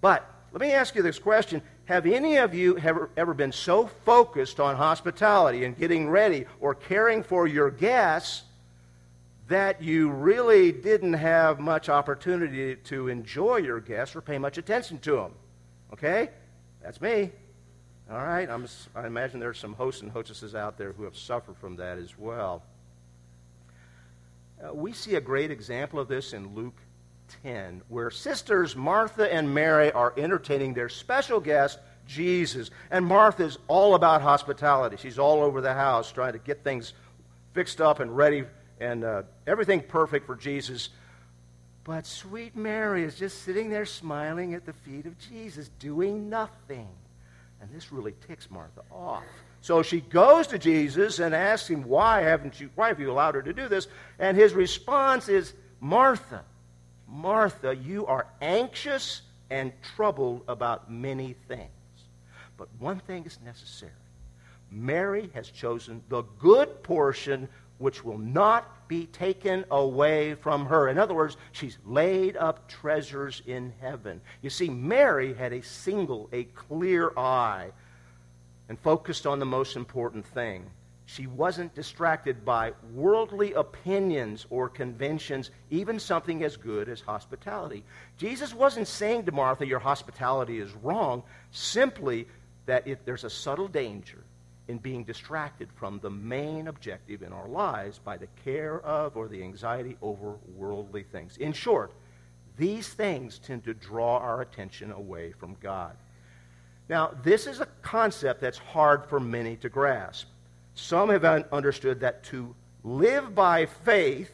But 0.00 0.28
let 0.50 0.60
me 0.60 0.72
ask 0.72 0.96
you 0.96 1.02
this 1.02 1.20
question 1.20 1.62
Have 1.86 2.04
any 2.04 2.36
of 2.36 2.52
you 2.52 2.76
ever, 2.78 3.10
ever 3.16 3.32
been 3.32 3.52
so 3.52 3.86
focused 3.86 4.58
on 4.58 4.74
hospitality 4.74 5.64
and 5.64 5.78
getting 5.78 6.08
ready 6.08 6.46
or 6.60 6.74
caring 6.74 7.22
for 7.22 7.46
your 7.46 7.70
guests 7.70 8.42
that 9.46 9.80
you 9.80 10.10
really 10.10 10.72
didn't 10.72 11.12
have 11.12 11.60
much 11.60 11.88
opportunity 11.88 12.74
to 12.74 13.06
enjoy 13.06 13.58
your 13.58 13.78
guests 13.78 14.16
or 14.16 14.20
pay 14.20 14.36
much 14.36 14.58
attention 14.58 14.98
to 14.98 15.12
them? 15.12 15.32
Okay? 15.92 16.30
That's 16.82 17.00
me. 17.00 17.30
All 18.10 18.18
right? 18.18 18.50
I'm, 18.50 18.66
I 18.96 19.06
imagine 19.06 19.38
there's 19.38 19.60
some 19.60 19.74
hosts 19.74 20.02
and 20.02 20.10
hostesses 20.10 20.56
out 20.56 20.76
there 20.78 20.90
who 20.92 21.04
have 21.04 21.16
suffered 21.16 21.56
from 21.56 21.76
that 21.76 21.98
as 21.98 22.18
well. 22.18 22.64
Uh, 24.60 24.74
we 24.74 24.92
see 24.92 25.14
a 25.14 25.20
great 25.20 25.52
example 25.52 26.00
of 26.00 26.08
this 26.08 26.32
in 26.32 26.52
Luke 26.52 26.80
10, 27.42 27.82
where 27.88 28.10
sisters 28.10 28.76
Martha 28.76 29.32
and 29.32 29.54
Mary 29.54 29.92
are 29.92 30.12
entertaining 30.16 30.74
their 30.74 30.88
special 30.88 31.40
guest, 31.40 31.78
Jesus. 32.06 32.70
And 32.90 33.04
Martha's 33.04 33.58
all 33.68 33.94
about 33.94 34.22
hospitality. 34.22 34.96
She's 34.96 35.18
all 35.18 35.42
over 35.42 35.60
the 35.60 35.74
house 35.74 36.12
trying 36.12 36.32
to 36.32 36.38
get 36.38 36.64
things 36.64 36.92
fixed 37.52 37.80
up 37.80 38.00
and 38.00 38.16
ready 38.16 38.44
and 38.80 39.04
uh, 39.04 39.22
everything 39.46 39.80
perfect 39.80 40.26
for 40.26 40.36
Jesus. 40.36 40.90
But 41.84 42.06
sweet 42.06 42.56
Mary 42.56 43.04
is 43.04 43.14
just 43.14 43.42
sitting 43.42 43.70
there 43.70 43.86
smiling 43.86 44.54
at 44.54 44.66
the 44.66 44.72
feet 44.72 45.06
of 45.06 45.18
Jesus, 45.18 45.70
doing 45.78 46.28
nothing. 46.28 46.88
And 47.60 47.70
this 47.72 47.92
really 47.92 48.14
ticks 48.26 48.50
Martha 48.50 48.82
off. 48.90 49.24
So 49.60 49.82
she 49.82 50.00
goes 50.00 50.46
to 50.48 50.58
Jesus 50.58 51.18
and 51.18 51.34
asks 51.34 51.68
him, 51.68 51.84
Why 51.84 52.22
haven't 52.22 52.60
you, 52.60 52.70
why 52.74 52.88
have 52.88 53.00
you 53.00 53.10
allowed 53.10 53.34
her 53.34 53.42
to 53.42 53.52
do 53.52 53.68
this? 53.68 53.88
And 54.18 54.36
his 54.36 54.52
response 54.52 55.28
is, 55.28 55.54
Martha, 55.80 56.44
Martha, 57.08 57.74
you 57.74 58.06
are 58.06 58.26
anxious 58.40 59.22
and 59.50 59.72
troubled 59.82 60.42
about 60.48 60.90
many 60.90 61.34
things. 61.48 61.70
But 62.56 62.68
one 62.78 63.00
thing 63.00 63.24
is 63.24 63.38
necessary. 63.44 63.92
Mary 64.70 65.30
has 65.34 65.48
chosen 65.48 66.02
the 66.08 66.22
good 66.38 66.82
portion 66.82 67.48
which 67.78 68.04
will 68.04 68.18
not 68.18 68.88
be 68.88 69.06
taken 69.06 69.64
away 69.70 70.34
from 70.34 70.66
her. 70.66 70.88
In 70.88 70.98
other 70.98 71.14
words, 71.14 71.36
she's 71.52 71.78
laid 71.84 72.36
up 72.36 72.68
treasures 72.68 73.42
in 73.46 73.72
heaven. 73.80 74.20
You 74.40 74.50
see, 74.50 74.68
Mary 74.68 75.34
had 75.34 75.52
a 75.52 75.62
single, 75.62 76.28
a 76.32 76.44
clear 76.44 77.12
eye 77.16 77.70
and 78.68 78.78
focused 78.78 79.26
on 79.26 79.38
the 79.38 79.46
most 79.46 79.76
important 79.76 80.26
thing. 80.26 80.70
She 81.08 81.28
wasn't 81.28 81.74
distracted 81.74 82.44
by 82.44 82.72
worldly 82.92 83.52
opinions 83.52 84.44
or 84.50 84.68
conventions, 84.68 85.52
even 85.70 86.00
something 86.00 86.42
as 86.42 86.56
good 86.56 86.88
as 86.88 87.00
hospitality. 87.00 87.84
Jesus 88.18 88.52
wasn't 88.52 88.88
saying 88.88 89.24
to 89.24 89.32
Martha, 89.32 89.64
Your 89.64 89.78
hospitality 89.78 90.58
is 90.58 90.72
wrong, 90.82 91.22
simply 91.52 92.26
that 92.66 92.86
there's 93.04 93.22
a 93.22 93.30
subtle 93.30 93.68
danger 93.68 94.24
in 94.66 94.78
being 94.78 95.04
distracted 95.04 95.68
from 95.76 96.00
the 96.00 96.10
main 96.10 96.66
objective 96.66 97.22
in 97.22 97.32
our 97.32 97.46
lives 97.46 98.00
by 98.00 98.16
the 98.16 98.26
care 98.44 98.80
of 98.80 99.16
or 99.16 99.28
the 99.28 99.42
anxiety 99.44 99.96
over 100.02 100.34
worldly 100.56 101.04
things. 101.04 101.36
In 101.36 101.52
short, 101.52 101.92
these 102.56 102.88
things 102.88 103.38
tend 103.38 103.62
to 103.64 103.74
draw 103.74 104.18
our 104.18 104.40
attention 104.40 104.90
away 104.90 105.30
from 105.30 105.56
God. 105.60 105.96
Now, 106.88 107.12
this 107.22 107.46
is 107.46 107.60
a 107.60 107.68
concept 107.82 108.40
that's 108.40 108.58
hard 108.58 109.06
for 109.06 109.20
many 109.20 109.54
to 109.56 109.68
grasp. 109.68 110.26
Some 110.76 111.08
have 111.08 111.24
understood 111.24 112.00
that 112.00 112.22
to 112.24 112.54
live 112.84 113.34
by 113.34 113.64
faith 113.64 114.30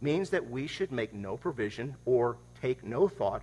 means 0.00 0.30
that 0.30 0.50
we 0.50 0.66
should 0.66 0.90
make 0.90 1.14
no 1.14 1.36
provision 1.36 1.94
or 2.04 2.36
take 2.60 2.84
no 2.84 3.06
thought 3.08 3.42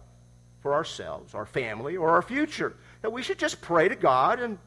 for 0.61 0.73
ourselves, 0.73 1.33
our 1.33 1.45
family, 1.45 1.95
or 1.95 2.09
our 2.11 2.21
future. 2.21 2.75
That 3.01 3.11
we 3.11 3.23
should 3.23 3.39
just 3.39 3.61
pray 3.61 3.87
to 3.87 3.95
God 3.95 4.41
and 4.41 4.59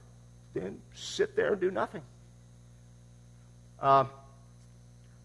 then 0.55 0.81
sit 0.95 1.37
there 1.37 1.53
and 1.53 1.61
do 1.61 1.71
nothing. 1.71 2.01
Uh, 3.79 4.07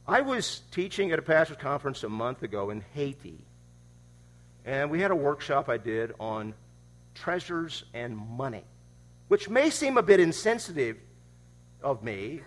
I 0.06 0.20
was 0.22 0.62
teaching 0.72 1.12
at 1.14 1.20
a 1.20 1.22
pastor's 1.22 1.58
conference 1.58 2.04
a 2.04 2.10
month 2.10 2.44
ago 2.44 2.70
in 2.70 2.84
Haiti, 2.94 3.40
and 4.66 4.92
we 4.92 5.00
had 5.00 5.12
a 5.12 5.16
workshop 5.16 5.70
I 5.70 5.78
did 5.78 6.14
on 6.20 6.54
treasures 7.16 7.86
and 7.94 8.18
money, 8.18 8.66
which 9.30 9.48
may 9.48 9.70
seem 9.70 9.98
a 9.98 10.04
bit 10.04 10.20
insensitive 10.20 10.98
of 11.82 12.04
me 12.04 12.42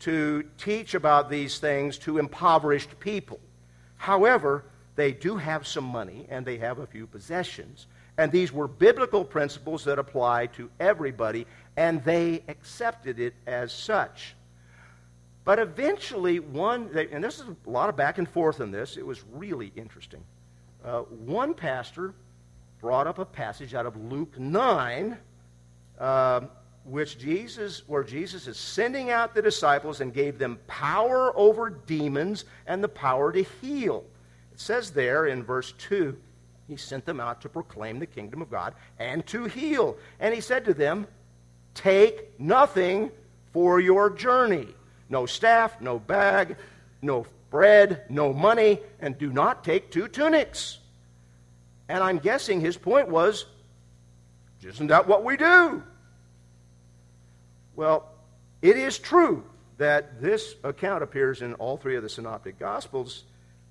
to 0.00 0.44
teach 0.58 0.94
about 0.94 1.30
these 1.30 1.58
things 1.58 1.98
to 1.98 2.18
impoverished 2.18 2.98
people. 3.00 3.40
However, 3.96 4.64
they 4.96 5.12
do 5.12 5.36
have 5.36 5.66
some 5.66 5.84
money 5.84 6.26
and 6.28 6.44
they 6.44 6.58
have 6.58 6.78
a 6.78 6.86
few 6.86 7.06
possessions. 7.06 7.86
And 8.16 8.30
these 8.30 8.52
were 8.52 8.68
biblical 8.68 9.24
principles 9.24 9.84
that 9.84 9.98
apply 9.98 10.46
to 10.48 10.70
everybody, 10.78 11.46
and 11.76 12.04
they 12.04 12.44
accepted 12.46 13.18
it 13.18 13.34
as 13.46 13.72
such. 13.72 14.36
But 15.44 15.58
eventually, 15.58 16.38
one, 16.38 16.90
and 17.10 17.22
this 17.22 17.40
is 17.40 17.46
a 17.46 17.70
lot 17.70 17.88
of 17.88 17.96
back 17.96 18.18
and 18.18 18.28
forth 18.28 18.60
in 18.60 18.70
this, 18.70 18.96
it 18.96 19.04
was 19.04 19.24
really 19.32 19.72
interesting. 19.74 20.22
Uh, 20.84 21.00
one 21.00 21.54
pastor 21.54 22.14
brought 22.80 23.06
up 23.06 23.18
a 23.18 23.24
passage 23.24 23.74
out 23.74 23.84
of 23.84 23.96
Luke 23.96 24.38
9, 24.38 25.18
uh, 25.98 26.40
which 26.84 27.18
Jesus, 27.18 27.82
where 27.86 28.04
Jesus 28.04 28.46
is 28.46 28.56
sending 28.56 29.10
out 29.10 29.34
the 29.34 29.42
disciples 29.42 30.00
and 30.00 30.12
gave 30.12 30.38
them 30.38 30.58
power 30.66 31.32
over 31.36 31.70
demons 31.70 32.44
and 32.66 32.84
the 32.84 32.88
power 32.88 33.32
to 33.32 33.42
heal. 33.62 34.04
It 34.52 34.60
says 34.60 34.90
there 34.90 35.26
in 35.26 35.42
verse 35.42 35.72
2, 35.78 36.16
he 36.68 36.76
sent 36.76 37.04
them 37.04 37.20
out 37.20 37.40
to 37.42 37.48
proclaim 37.48 37.98
the 37.98 38.06
kingdom 38.06 38.42
of 38.42 38.50
God 38.50 38.74
and 38.98 39.26
to 39.26 39.44
heal. 39.44 39.96
And 40.20 40.34
he 40.34 40.40
said 40.40 40.64
to 40.66 40.74
them, 40.74 41.06
Take 41.74 42.38
nothing 42.38 43.10
for 43.52 43.80
your 43.80 44.10
journey 44.10 44.68
no 45.08 45.26
staff, 45.26 45.80
no 45.80 45.98
bag, 45.98 46.56
no 47.02 47.26
bread, 47.50 48.04
no 48.08 48.32
money, 48.32 48.80
and 49.00 49.16
do 49.16 49.32
not 49.32 49.62
take 49.62 49.90
two 49.90 50.08
tunics. 50.08 50.78
And 51.88 52.02
I'm 52.02 52.18
guessing 52.18 52.60
his 52.60 52.76
point 52.76 53.08
was, 53.08 53.44
Isn't 54.62 54.88
that 54.88 55.06
what 55.06 55.24
we 55.24 55.36
do? 55.36 55.82
Well, 57.76 58.08
it 58.62 58.76
is 58.76 58.98
true 58.98 59.44
that 59.78 60.20
this 60.20 60.54
account 60.62 61.02
appears 61.02 61.42
in 61.42 61.54
all 61.54 61.76
three 61.76 61.96
of 61.96 62.02
the 62.02 62.08
synoptic 62.08 62.58
gospels, 62.58 63.24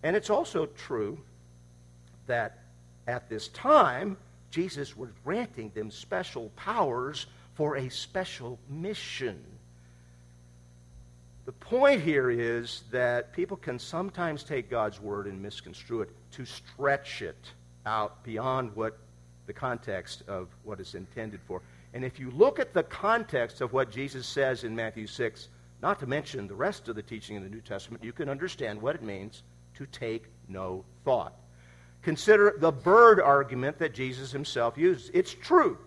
and 0.04 0.16
it's 0.16 0.30
also 0.30 0.66
true 0.66 1.20
that 2.28 2.60
at 3.08 3.30
this 3.30 3.48
time, 3.50 4.18
Jesus 4.52 4.96
was 4.96 5.10
granting 5.24 5.72
them 5.74 5.90
special 5.90 6.50
powers 6.56 7.28
for 7.56 7.78
a 7.78 7.90
special 7.90 8.60
mission. 8.70 9.44
The 11.46 11.52
point 11.52 12.02
here 12.02 12.30
is 12.30 12.84
that 12.92 13.34
people 13.34 13.58
can 13.58 13.78
sometimes 13.78 14.44
take 14.44 14.70
God's 14.70 15.02
word 15.02 15.28
and 15.28 15.42
misconstrue 15.42 16.02
it 16.02 16.10
to 16.32 16.46
stretch 16.46 17.22
it 17.22 17.52
out 17.86 18.24
beyond 18.24 18.76
what 18.76 18.98
the 19.46 19.54
context 19.54 20.24
of 20.28 20.48
what 20.64 20.80
it's 20.80 20.96
intended 20.96 21.42
for. 21.46 21.62
And 21.94 22.04
if 22.04 22.20
you 22.20 22.32
look 22.32 22.60
at 22.60 22.74
the 22.74 22.84
context 22.84 23.62
of 23.62 23.74
what 23.74 23.92
Jesus 23.92 24.26
says 24.26 24.64
in 24.64 24.76
Matthew 24.76 25.06
6, 25.06 25.50
not 25.82 26.00
to 26.00 26.08
mention 26.08 26.48
the 26.48 26.56
rest 26.56 26.88
of 26.88 26.96
the 26.96 27.04
teaching 27.04 27.36
in 27.36 27.44
the 27.44 27.50
New 27.50 27.62
Testament, 27.62 28.04
you 28.04 28.14
can 28.14 28.30
understand 28.30 28.82
what 28.82 28.96
it 28.96 29.04
means 29.04 29.44
to 29.76 29.86
take 29.86 30.26
no 30.48 30.86
thought. 31.06 31.34
Consider 32.02 32.56
the 32.58 32.72
bird 32.72 33.20
argument 33.20 33.80
that 33.80 33.94
Jesus 33.94 34.32
himself 34.32 34.78
used. 34.78 35.12
It's 35.14 35.34
true 35.34 35.78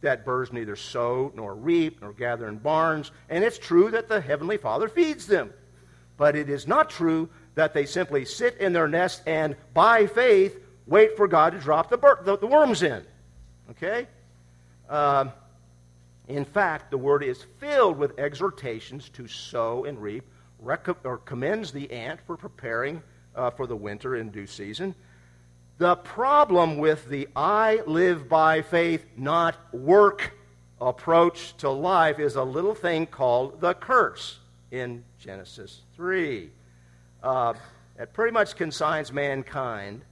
that 0.00 0.24
birds 0.24 0.52
neither 0.52 0.76
sow 0.76 1.32
nor 1.34 1.54
reap 1.54 2.00
nor 2.00 2.12
gather 2.12 2.48
in 2.48 2.58
barns, 2.58 3.10
and 3.28 3.42
it's 3.42 3.58
true 3.58 3.90
that 3.90 4.08
the 4.08 4.20
Heavenly 4.20 4.56
Father 4.56 4.88
feeds 4.88 5.26
them. 5.26 5.52
But 6.16 6.36
it 6.36 6.48
is 6.48 6.66
not 6.66 6.90
true 6.90 7.28
that 7.54 7.74
they 7.74 7.86
simply 7.86 8.24
sit 8.24 8.56
in 8.58 8.72
their 8.72 8.88
nest 8.88 9.22
and, 9.26 9.56
by 9.74 10.06
faith, 10.06 10.58
wait 10.86 11.16
for 11.16 11.26
God 11.26 11.52
to 11.52 11.58
drop 11.58 11.90
the, 11.90 11.98
the, 12.24 12.38
the 12.38 12.46
worms 12.46 12.82
in. 12.82 13.04
Okay? 13.70 14.06
Uh, 14.88 15.26
in 16.28 16.44
fact, 16.44 16.90
the 16.90 16.98
word 16.98 17.24
is 17.24 17.44
filled 17.58 17.98
with 17.98 18.18
exhortations 18.18 19.08
to 19.10 19.26
sow 19.26 19.84
and 19.84 20.00
reap, 20.00 20.24
rec- 20.58 21.04
or 21.04 21.18
commends 21.18 21.72
the 21.72 21.90
ant 21.90 22.20
for 22.26 22.36
preparing 22.36 23.02
uh, 23.34 23.50
for 23.50 23.66
the 23.66 23.76
winter 23.76 24.16
in 24.16 24.30
due 24.30 24.46
season 24.46 24.94
the 25.78 25.94
problem 25.94 26.78
with 26.78 27.08
the 27.08 27.28
I 27.36 27.82
live 27.86 28.28
by 28.28 28.62
faith, 28.62 29.06
not 29.16 29.56
work 29.72 30.34
approach 30.80 31.56
to 31.58 31.70
life 31.70 32.18
is 32.18 32.34
a 32.34 32.42
little 32.42 32.74
thing 32.74 33.06
called 33.06 33.60
the 33.60 33.74
curse 33.74 34.40
in 34.72 35.04
Genesis 35.20 35.82
3. 35.94 36.50
Uh, 37.22 37.54
it 37.96 38.12
pretty 38.12 38.32
much 38.32 38.56
consigns 38.56 39.12
mankind 39.12 40.02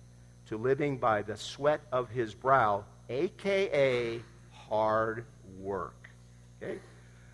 to 0.46 0.56
living 0.56 0.98
by 0.98 1.22
the 1.22 1.36
sweat 1.36 1.80
of 1.90 2.10
his 2.10 2.32
brow, 2.32 2.84
aka 3.08 4.20
hard 4.52 5.24
work. 5.58 5.95
Okay? 6.62 6.78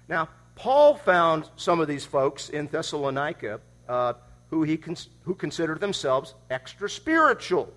Now, 0.08 0.28
Paul 0.54 0.96
found 0.96 1.48
some 1.56 1.80
of 1.80 1.88
these 1.88 2.04
folks 2.04 2.48
in 2.50 2.66
Thessalonica 2.66 3.60
uh, 3.88 4.14
who, 4.50 4.62
he 4.62 4.76
cons- 4.76 5.08
who 5.24 5.34
considered 5.34 5.80
themselves 5.80 6.34
extra 6.50 6.88
spiritual 6.88 7.72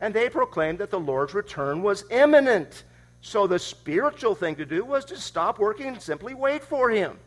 and 0.00 0.12
they 0.12 0.28
proclaimed 0.28 0.78
that 0.78 0.90
the 0.90 1.00
Lord's 1.00 1.34
return 1.34 1.82
was 1.82 2.04
imminent. 2.10 2.84
So 3.20 3.46
the 3.46 3.58
spiritual 3.58 4.34
thing 4.34 4.56
to 4.56 4.66
do 4.66 4.84
was 4.84 5.04
to 5.06 5.16
stop 5.16 5.58
working 5.58 5.88
and 5.88 6.02
simply 6.02 6.34
wait 6.34 6.62
for 6.62 6.90
him. 6.90 7.18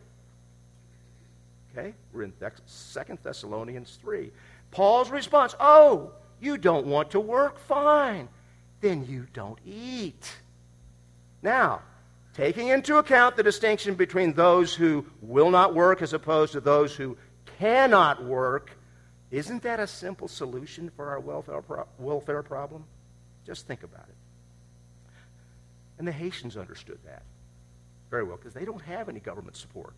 Okay? 1.72 1.94
We're 2.14 2.24
in 2.24 2.34
Second 2.66 3.20
Thessalonians 3.24 3.98
3. 4.02 4.32
Paul's 4.72 5.10
response 5.10 5.56
Oh, 5.60 6.12
you 6.40 6.58
don't 6.58 6.86
want 6.86 7.12
to 7.12 7.20
work? 7.20 7.60
Fine. 7.60 8.30
Then 8.82 9.06
you 9.08 9.28
don't 9.34 9.60
eat. 9.66 10.32
Now, 11.42 11.82
taking 12.40 12.70
into 12.70 12.96
account 12.96 13.36
the 13.36 13.44
distinction 13.44 13.96
between 13.96 14.32
those 14.34 14.74
who 14.74 15.06
will 15.22 15.52
not 15.52 15.76
work 15.76 16.02
as 16.02 16.14
opposed 16.14 16.54
to 16.54 16.62
those 16.62 16.96
who 16.96 17.18
cannot 17.60 18.24
work, 18.24 18.72
Isn't 19.30 19.62
that 19.64 19.80
a 19.80 19.86
simple 19.86 20.28
solution 20.28 20.90
for 20.96 21.10
our 21.10 21.20
welfare, 21.20 21.62
pro- 21.62 21.86
welfare 22.00 22.42
problem? 22.42 22.86
Just 23.46 23.68
think 23.68 23.84
about 23.84 24.06
it. 24.08 24.16
And 26.00 26.08
the 26.08 26.12
Haitians 26.12 26.58
understood 26.58 26.98
that 27.06 27.22
very 28.10 28.24
well 28.24 28.38
because 28.38 28.54
they 28.54 28.66
don't 28.66 28.82
have 28.82 29.08
any 29.08 29.20
government 29.20 29.56
support. 29.56 29.94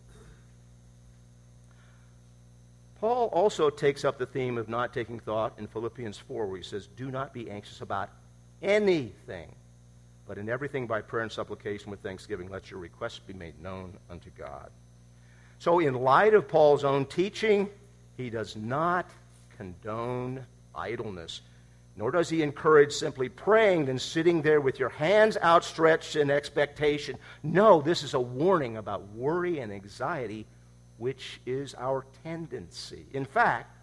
Paul 3.00 3.28
also 3.28 3.70
takes 3.70 4.04
up 4.04 4.18
the 4.18 4.26
theme 4.26 4.58
of 4.58 4.68
not 4.68 4.92
taking 4.92 5.18
thought 5.18 5.54
in 5.58 5.66
Philippians 5.66 6.18
4, 6.18 6.46
where 6.46 6.58
he 6.58 6.62
says, 6.62 6.88
Do 6.88 7.10
not 7.10 7.32
be 7.32 7.50
anxious 7.50 7.80
about 7.80 8.10
anything, 8.60 9.54
but 10.26 10.38
in 10.38 10.48
everything 10.48 10.86
by 10.86 11.00
prayer 11.00 11.22
and 11.22 11.32
supplication 11.32 11.90
with 11.90 12.00
thanksgiving, 12.00 12.48
let 12.48 12.70
your 12.70 12.80
requests 12.80 13.18
be 13.18 13.32
made 13.32 13.60
known 13.60 13.98
unto 14.10 14.30
God. 14.30 14.70
So, 15.58 15.78
in 15.78 15.94
light 15.94 16.34
of 16.34 16.48
Paul's 16.48 16.84
own 16.84 17.06
teaching, 17.06 17.68
he 18.16 18.30
does 18.30 18.56
not 18.56 19.10
condone 19.56 20.44
idleness, 20.74 21.42
nor 21.96 22.10
does 22.10 22.28
he 22.28 22.42
encourage 22.42 22.92
simply 22.92 23.28
praying 23.28 23.88
and 23.88 24.00
sitting 24.00 24.42
there 24.42 24.60
with 24.60 24.78
your 24.78 24.88
hands 24.88 25.36
outstretched 25.42 26.16
in 26.16 26.30
expectation. 26.30 27.16
No, 27.42 27.80
this 27.80 28.02
is 28.02 28.14
a 28.14 28.20
warning 28.20 28.76
about 28.76 29.08
worry 29.10 29.58
and 29.58 29.72
anxiety 29.72 30.46
which 31.02 31.40
is 31.46 31.74
our 31.78 32.06
tendency. 32.22 33.06
In 33.12 33.24
fact, 33.24 33.76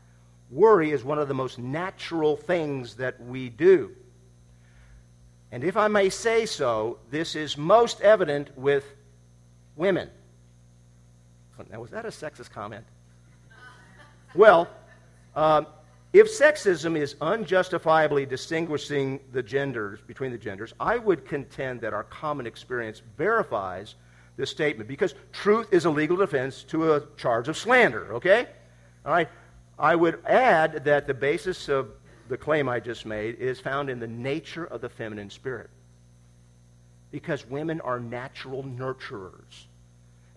worry 0.50 0.91
is 0.91 1.03
one 1.03 1.19
of 1.19 1.27
the 1.27 1.34
most 1.34 1.60
natural 1.60 2.38
things 2.38 2.96
that 2.96 3.19
we 3.22 3.50
do. 3.50 3.91
And 5.51 5.63
if 5.63 5.75
I 5.77 5.87
may 5.87 6.09
say 6.09 6.45
so, 6.45 6.99
this 7.09 7.35
is 7.35 7.57
most 7.57 8.01
evident 8.01 8.55
with 8.57 8.85
women. 9.75 10.09
Now, 11.69 11.81
was 11.81 11.91
that 11.91 12.05
a 12.05 12.09
sexist 12.09 12.51
comment? 12.51 12.85
Well, 14.33 14.69
um, 15.35 15.67
if 16.13 16.27
sexism 16.27 16.97
is 16.97 17.15
unjustifiably 17.21 18.25
distinguishing 18.25 19.19
the 19.31 19.43
genders 19.43 19.99
between 20.01 20.31
the 20.31 20.37
genders, 20.37 20.73
I 20.79 20.97
would 20.97 21.25
contend 21.25 21.81
that 21.81 21.93
our 21.93 22.03
common 22.03 22.47
experience 22.47 23.01
verifies 23.17 23.95
this 24.37 24.49
statement 24.49 24.87
because 24.87 25.13
truth 25.33 25.67
is 25.71 25.85
a 25.85 25.89
legal 25.89 26.17
defense 26.17 26.63
to 26.63 26.93
a 26.93 27.03
charge 27.17 27.47
of 27.47 27.57
slander, 27.57 28.13
okay? 28.13 28.47
All 29.05 29.11
right. 29.11 29.29
I 29.77 29.95
would 29.95 30.23
add 30.25 30.85
that 30.85 31.07
the 31.07 31.13
basis 31.13 31.69
of 31.69 31.89
the 32.29 32.38
claim 32.38 32.69
I 32.69 32.79
just 32.79 33.05
made 33.05 33.36
is 33.39 33.59
found 33.59 33.89
in 33.89 34.00
the 34.00 34.07
nature 34.07 34.63
of 34.63 34.81
the 34.81 34.89
feminine 34.89 35.31
spirit. 35.31 35.69
Because 37.12 37.45
women 37.48 37.81
are 37.81 38.00
natural 38.00 38.63
nurturers. 38.63 39.65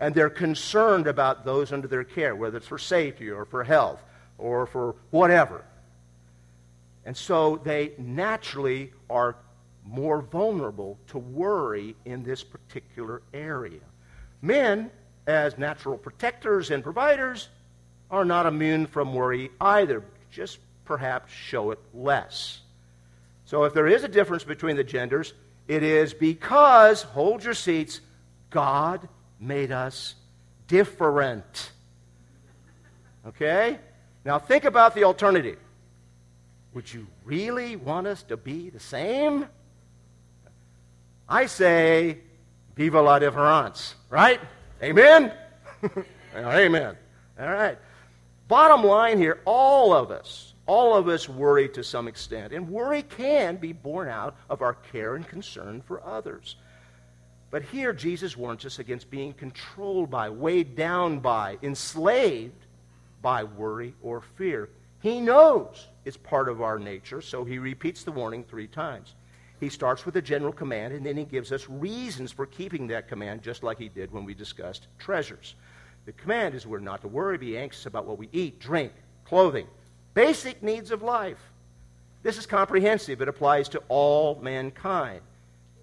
And 0.01 0.15
they're 0.15 0.31
concerned 0.31 1.07
about 1.07 1.45
those 1.45 1.71
under 1.71 1.87
their 1.87 2.03
care, 2.03 2.35
whether 2.35 2.57
it's 2.57 2.67
for 2.67 2.79
safety 2.79 3.31
or 3.31 3.45
for 3.45 3.63
health 3.63 4.03
or 4.39 4.67
for 4.67 4.97
whatever. 5.11 5.65
And 7.05 7.17
so 7.17 7.61
they 7.63 7.93
naturally 7.99 8.93
are 9.11 9.37
more 9.85 10.23
vulnerable 10.23 10.99
to 11.09 11.19
worry 11.19 11.95
in 12.05 12.23
this 12.23 12.43
particular 12.43 13.23
area. 13.35 13.81
Men, 14.41 14.91
as 15.27 15.59
natural 15.59 15.99
protectors 15.99 16.71
and 16.71 16.83
providers, 16.83 17.49
are 18.11 18.25
not 18.25 18.47
immune 18.47 18.87
from 18.87 19.15
worry 19.15 19.51
either, 19.61 20.03
just 20.31 20.59
perhaps 20.85 21.33
show 21.33 21.71
it 21.71 21.79
less. 21.95 22.61
So 23.45 23.65
if 23.65 23.75
there 23.75 23.87
is 23.87 24.05
a 24.05 24.09
difference 24.09 24.45
between 24.45 24.77
the 24.77 24.85
genders, 24.85 25.33
it 25.69 25.83
is 25.83 26.15
because, 26.15 27.03
hold 27.03 27.45
your 27.45 27.55
seats, 27.55 28.01
God 28.51 29.09
made 29.39 29.73
us 29.73 30.15
different. 30.69 31.73
Okay? 33.27 33.79
Now 34.25 34.39
think 34.39 34.65
about 34.65 34.95
the 34.95 35.05
alternative. 35.05 35.59
Would 36.75 36.93
you 36.93 37.07
really 37.25 37.77
want 37.77 38.07
us 38.07 38.23
to 38.25 38.37
be 38.37 38.71
the 38.71 38.81
same? 38.81 39.47
I 41.29 41.47
say, 41.47 42.19
Viva 42.75 43.01
la 43.01 43.19
difference, 43.19 43.95
right? 44.09 44.41
Amen? 44.83 45.33
Amen. 46.37 46.97
All 47.39 47.49
right. 47.49 47.79
Bottom 48.49 48.85
line 48.85 49.19
here 49.19 49.41
all 49.45 49.93
of 49.93 50.11
us, 50.11 50.52
all 50.67 50.97
of 50.97 51.09
us 51.09 51.29
worry 51.29 51.69
to 51.71 51.83
some 51.83 52.09
extent. 52.09 52.53
And 52.53 52.69
worry 52.69 53.03
can 53.03 53.57
be 53.57 53.73
born 53.73 54.09
out 54.09 54.37
of 54.49 54.63
our 54.63 54.75
care 54.75 55.15
and 55.17 55.27
concern 55.27 55.83
for 55.83 56.05
others. 56.05 56.57
But 57.51 57.63
here, 57.63 57.93
Jesus 57.93 58.37
warns 58.37 58.65
us 58.65 58.79
against 58.79 59.11
being 59.11 59.35
controlled 59.35 60.11
by, 60.11 60.31
weighed 60.31 60.75
down 60.75 61.19
by, 61.19 61.59
enslaved 61.63 62.67
by 63.21 63.45
worry 63.45 63.95
or 64.03 64.23
fear. 64.23 64.71
He 65.01 65.21
knows 65.21 65.89
it's 66.05 66.17
part 66.17 66.49
of 66.49 66.63
our 66.63 66.79
nature, 66.79 67.21
so 67.21 67.45
he 67.45 67.59
repeats 67.59 68.05
the 68.05 68.13
warning 68.13 68.45
three 68.45 68.69
times. 68.69 69.15
He 69.61 69.69
starts 69.69 70.07
with 70.07 70.17
a 70.17 70.23
general 70.23 70.53
command, 70.53 70.95
and 70.95 71.05
then 71.05 71.17
he 71.17 71.25
gives 71.25 71.53
us 71.53 71.69
reasons 71.69 72.33
for 72.33 72.47
keeping 72.47 72.87
that 72.87 73.07
command, 73.07 73.43
just 73.43 73.63
like 73.63 73.79
he 73.79 73.89
did 73.89 74.11
when 74.11 74.25
we 74.25 74.35
discussed 74.35 74.87
treasures. 74.99 75.55
The 76.07 76.13
command 76.13 76.55
is 76.55 76.67
we're 76.67 76.81
not 76.81 77.03
to 77.03 77.09
worry, 77.09 77.37
be 77.37 77.59
anxious 77.59 77.87
about 77.87 78.07
what 78.07 78.19
we 78.19 78.29
eat, 78.33 78.59
drink, 78.59 78.93
clothing, 79.25 79.67
basic 80.15 80.63
needs 80.63 80.91
of 80.91 81.03
life. 81.03 81.39
This 82.23 82.39
is 82.39 82.47
comprehensive, 82.47 83.21
it 83.21 83.29
applies 83.29 83.69
to 83.71 83.83
all 83.89 84.39
mankind. 84.41 85.21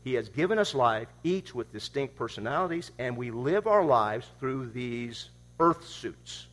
He 0.03 0.13
has 0.13 0.29
given 0.29 0.57
us 0.57 0.73
life, 0.73 1.07
each 1.23 1.53
with 1.53 1.73
distinct 1.73 2.15
personalities, 2.15 2.91
and 2.97 3.17
we 3.17 3.31
live 3.31 3.67
our 3.67 3.83
lives 3.83 4.27
through 4.39 4.69
these 4.69 5.29
earth 5.59 5.85
suits. 5.85 6.47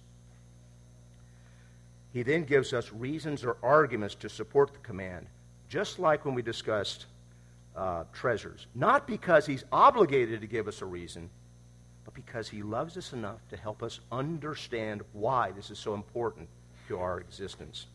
He 2.13 2.23
then 2.23 2.45
gives 2.45 2.73
us 2.73 2.93
reasons 2.93 3.45
or 3.45 3.57
arguments 3.63 4.15
to 4.17 4.29
support 4.29 4.73
the 4.73 4.81
command, 4.81 5.27
just 5.69 5.99
like 5.99 6.25
when 6.25 6.35
we 6.35 6.43
discussed 6.43 7.07
uh, 7.77 8.05
treasures. 8.13 8.67
Not 8.75 9.07
because 9.07 9.47
he's 9.47 9.65
obligated 9.71 10.41
to 10.41 10.47
give 10.47 10.67
us 10.67 10.83
a 10.83 10.87
reason, 10.87 11.31
but 12.05 12.15
because 12.15 12.49
he 12.49 12.63
loves 12.63 12.97
us 12.97 13.13
enough 13.13 13.47
to 13.51 13.57
help 13.57 13.83
us 13.83 14.01
understand 14.11 15.03
why 15.13 15.53
this 15.53 15.71
is 15.71 15.79
so 15.79 15.95
important 15.95 16.49
to 16.89 16.99
our 16.99 17.21
existence. 17.21 17.87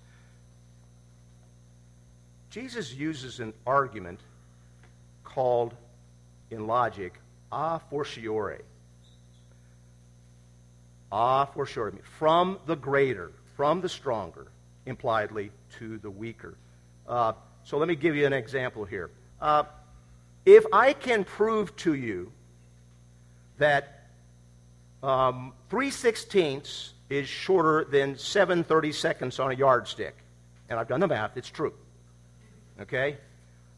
Jesus 2.49 2.93
uses 2.93 3.39
an 3.39 3.53
argument 3.65 4.19
called, 5.23 5.73
in 6.49 6.67
logic, 6.67 7.13
a 7.51 7.79
fortiori. 7.79 8.61
A 11.11 11.47
fortiori, 11.47 11.93
from 12.17 12.59
the 12.65 12.75
greater, 12.75 13.31
from 13.55 13.81
the 13.81 13.89
stronger, 13.89 14.47
impliedly 14.85 15.51
to 15.77 15.97
the 15.99 16.09
weaker. 16.09 16.55
Uh, 17.07 17.33
so 17.63 17.77
let 17.77 17.87
me 17.87 17.95
give 17.95 18.15
you 18.15 18.25
an 18.25 18.33
example 18.33 18.83
here. 18.83 19.11
Uh, 19.39 19.63
if 20.45 20.65
I 20.73 20.93
can 20.93 21.23
prove 21.23 21.75
to 21.77 21.93
you 21.93 22.31
that 23.57 24.07
um, 25.03 25.53
3 25.69 25.89
sixteenths 25.89 26.93
is 27.11 27.27
shorter 27.27 27.83
than 27.83 28.17
730 28.17 28.91
seconds 28.93 29.39
on 29.39 29.51
a 29.51 29.53
yardstick, 29.53 30.15
and 30.69 30.79
I've 30.79 30.87
done 30.87 31.01
the 31.01 31.07
math, 31.07 31.35
it's 31.35 31.49
true, 31.49 31.73
okay? 32.79 33.17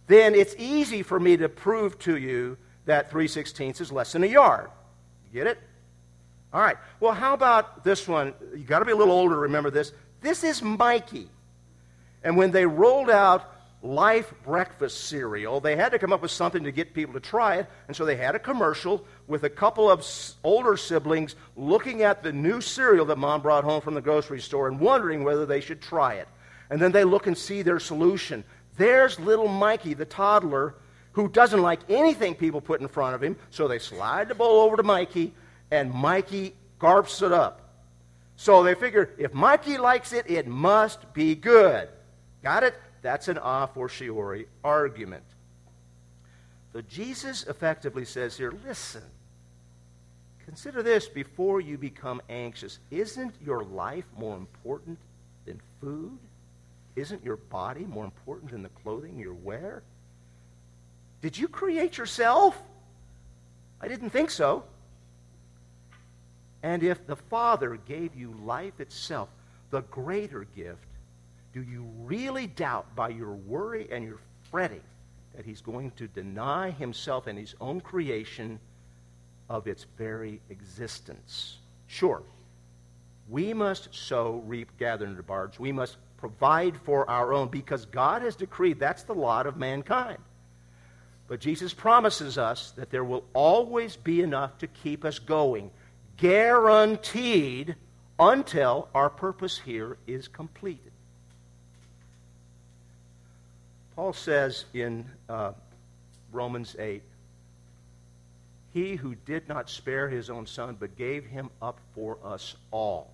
Then 0.06 0.36
it's 0.36 0.56
easy 0.60 1.02
for 1.02 1.20
me 1.20 1.38
to 1.38 1.50
prove 1.50 1.98
to 2.00 2.16
you 2.16 2.58
that 2.86 3.10
3 3.10 3.28
sixteenths 3.28 3.82
is 3.82 3.92
less 3.92 4.12
than 4.12 4.24
a 4.24 4.28
yard. 4.28 4.70
Get 5.34 5.48
it? 5.48 5.58
All 6.54 6.62
right. 6.62 6.78
Well, 7.00 7.14
how 7.14 7.34
about 7.34 7.84
this 7.84 8.08
one? 8.08 8.36
you 8.56 8.64
got 8.64 8.80
to 8.80 8.86
be 8.86 8.92
a 8.92 8.96
little 8.96 9.16
older 9.16 9.34
to 9.36 9.42
remember 9.42 9.72
this. 9.72 9.92
This 10.22 10.44
is 10.44 10.62
Mikey. 10.62 11.28
And 12.24 12.38
when 12.38 12.52
they 12.52 12.68
rolled 12.68 13.10
out 13.10 13.50
Life 13.84 14.34
breakfast 14.46 15.10
cereal. 15.10 15.60
They 15.60 15.76
had 15.76 15.92
to 15.92 16.00
come 16.00 16.14
up 16.14 16.22
with 16.22 16.32
something 16.32 16.64
to 16.64 16.72
get 16.72 16.94
people 16.94 17.14
to 17.16 17.20
try 17.20 17.58
it, 17.58 17.68
and 17.88 17.96
so 17.96 18.06
they 18.06 18.16
had 18.16 18.34
a 18.34 18.40
commercial 18.40 19.06
with 19.28 19.44
a 19.44 19.50
couple 19.50 19.92
of 19.92 20.08
older 20.42 20.78
siblings 20.78 21.36
looking 21.58 22.02
at 22.02 22.24
the 22.24 22.32
new 22.32 22.62
cereal 22.62 23.06
that 23.08 23.18
mom 23.18 23.42
brought 23.42 23.66
home 23.66 23.82
from 23.82 23.94
the 23.94 24.02
grocery 24.02 24.40
store 24.40 24.70
and 24.70 24.80
wondering 24.80 25.26
whether 25.26 25.46
they 25.46 25.60
should 25.60 25.82
try 25.82 26.14
it. 26.14 26.30
And 26.70 26.82
then 26.82 26.94
they 26.94 27.04
look 27.04 27.28
and 27.28 27.38
see 27.38 27.62
their 27.62 27.80
solution. 27.80 28.46
There's 28.78 29.20
little 29.20 29.50
Mikey, 29.50 29.96
the 29.96 30.06
toddler, 30.06 30.76
who 31.12 31.28
doesn't 31.28 31.62
like 31.62 31.82
anything 31.90 32.36
people 32.36 32.62
put 32.62 32.80
in 32.80 32.88
front 32.88 33.16
of 33.16 33.22
him, 33.22 33.36
so 33.50 33.68
they 33.68 33.80
slide 33.80 34.30
the 34.30 34.36
bowl 34.36 34.62
over 34.62 34.78
to 34.78 34.84
Mikey, 34.84 35.34
and 35.72 35.92
Mikey 35.92 36.56
garps 36.80 37.22
it 37.22 37.34
up. 37.34 37.60
So 38.38 38.64
they 38.64 38.76
figure 38.76 39.12
if 39.18 39.34
Mikey 39.34 39.78
likes 39.78 40.14
it, 40.14 40.30
it 40.30 40.48
must 40.48 41.14
be 41.14 41.36
good. 41.36 41.90
Got 42.42 42.64
it? 42.64 42.76
That's 43.04 43.28
an 43.28 43.38
a 43.38 43.68
fortiori 43.68 44.48
argument. 44.64 45.26
So 46.72 46.82
Jesus 46.82 47.44
effectively 47.44 48.06
says 48.06 48.36
here 48.38 48.54
listen, 48.66 49.04
consider 50.46 50.82
this 50.82 51.08
before 51.08 51.62
you 51.62 51.78
become 51.78 52.22
anxious. 52.30 52.80
Isn't 52.90 53.36
your 53.46 53.64
life 53.64 54.06
more 54.18 54.38
important 54.38 54.98
than 55.46 55.62
food? 55.80 56.18
Isn't 56.96 57.24
your 57.24 57.38
body 57.38 57.86
more 57.86 58.06
important 58.06 58.52
than 58.52 58.64
the 58.64 58.70
clothing 58.70 59.20
you 59.20 59.38
wear? 59.44 59.84
Did 61.22 61.38
you 61.38 61.48
create 61.48 61.98
yourself? 61.98 62.60
I 63.82 63.88
didn't 63.88 64.12
think 64.12 64.32
so. 64.32 64.64
And 66.64 66.84
if 66.84 67.06
the 67.06 67.18
Father 67.18 67.78
gave 67.86 68.16
you 68.16 68.34
life 68.44 68.80
itself, 68.80 69.28
the 69.72 69.82
greater 69.82 70.46
gift 70.56 70.86
do 71.54 71.62
you 71.62 71.88
really 72.04 72.48
doubt 72.48 72.96
by 72.96 73.10
your 73.10 73.34
worry 73.34 73.88
and 73.92 74.04
your 74.04 74.20
fretting 74.50 74.82
that 75.36 75.46
he's 75.46 75.62
going 75.62 75.92
to 75.92 76.08
deny 76.08 76.72
himself 76.72 77.28
and 77.28 77.38
his 77.38 77.54
own 77.62 77.80
creation 77.80 78.60
of 79.50 79.68
its 79.68 79.86
very 79.98 80.42
existence? 80.50 81.58
Sure, 81.86 82.24
we 83.30 83.54
must 83.54 83.94
sow, 83.94 84.42
reap, 84.46 84.78
gather 84.78 85.06
into 85.06 85.22
barge. 85.22 85.60
We 85.60 85.72
must 85.72 85.98
provide 86.18 86.78
for 86.78 87.10
our 87.10 87.34
own 87.34 87.50
because 87.50 87.86
God 87.86 88.22
has 88.22 88.36
decreed 88.36 88.80
that's 88.80 89.04
the 89.04 89.14
lot 89.14 89.46
of 89.46 89.58
mankind. 89.58 90.20
But 91.28 91.40
Jesus 91.40 91.74
promises 91.74 92.38
us 92.38 92.72
that 92.72 92.90
there 92.90 93.04
will 93.04 93.26
always 93.34 93.96
be 93.96 94.22
enough 94.22 94.58
to 94.60 94.68
keep 94.68 95.06
us 95.06 95.20
going, 95.20 95.72
guaranteed 96.18 97.76
until 98.18 98.88
our 98.96 99.10
purpose 99.10 99.60
here 99.60 99.98
is 100.08 100.28
completed. 100.28 100.93
Paul 103.96 104.14
says 104.14 104.66
in 104.74 105.06
uh, 105.30 105.52
Romans 106.32 106.76
8, 106.80 107.04
He 108.74 108.96
who 108.96 109.16
did 109.16 109.48
not 109.48 109.70
spare 109.70 110.10
his 110.10 110.30
own 110.30 110.48
son, 110.48 110.78
but 110.80 110.98
gave 110.98 111.26
him 111.26 111.50
up 111.62 111.80
for 111.94 112.18
us 112.24 112.56
all, 112.72 113.12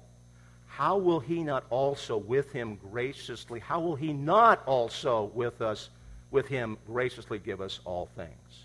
how 0.68 0.98
will 0.98 1.20
he 1.20 1.44
not 1.44 1.66
also 1.70 2.16
with 2.16 2.54
him 2.54 2.80
graciously, 2.92 3.60
how 3.60 3.82
will 3.82 3.96
he 3.96 4.14
not 4.14 4.64
also 4.66 5.32
with 5.34 5.62
us, 5.62 5.90
with 6.32 6.48
him 6.48 6.78
graciously 6.88 7.40
give 7.40 7.60
us 7.60 7.82
all 7.84 8.08
things? 8.16 8.64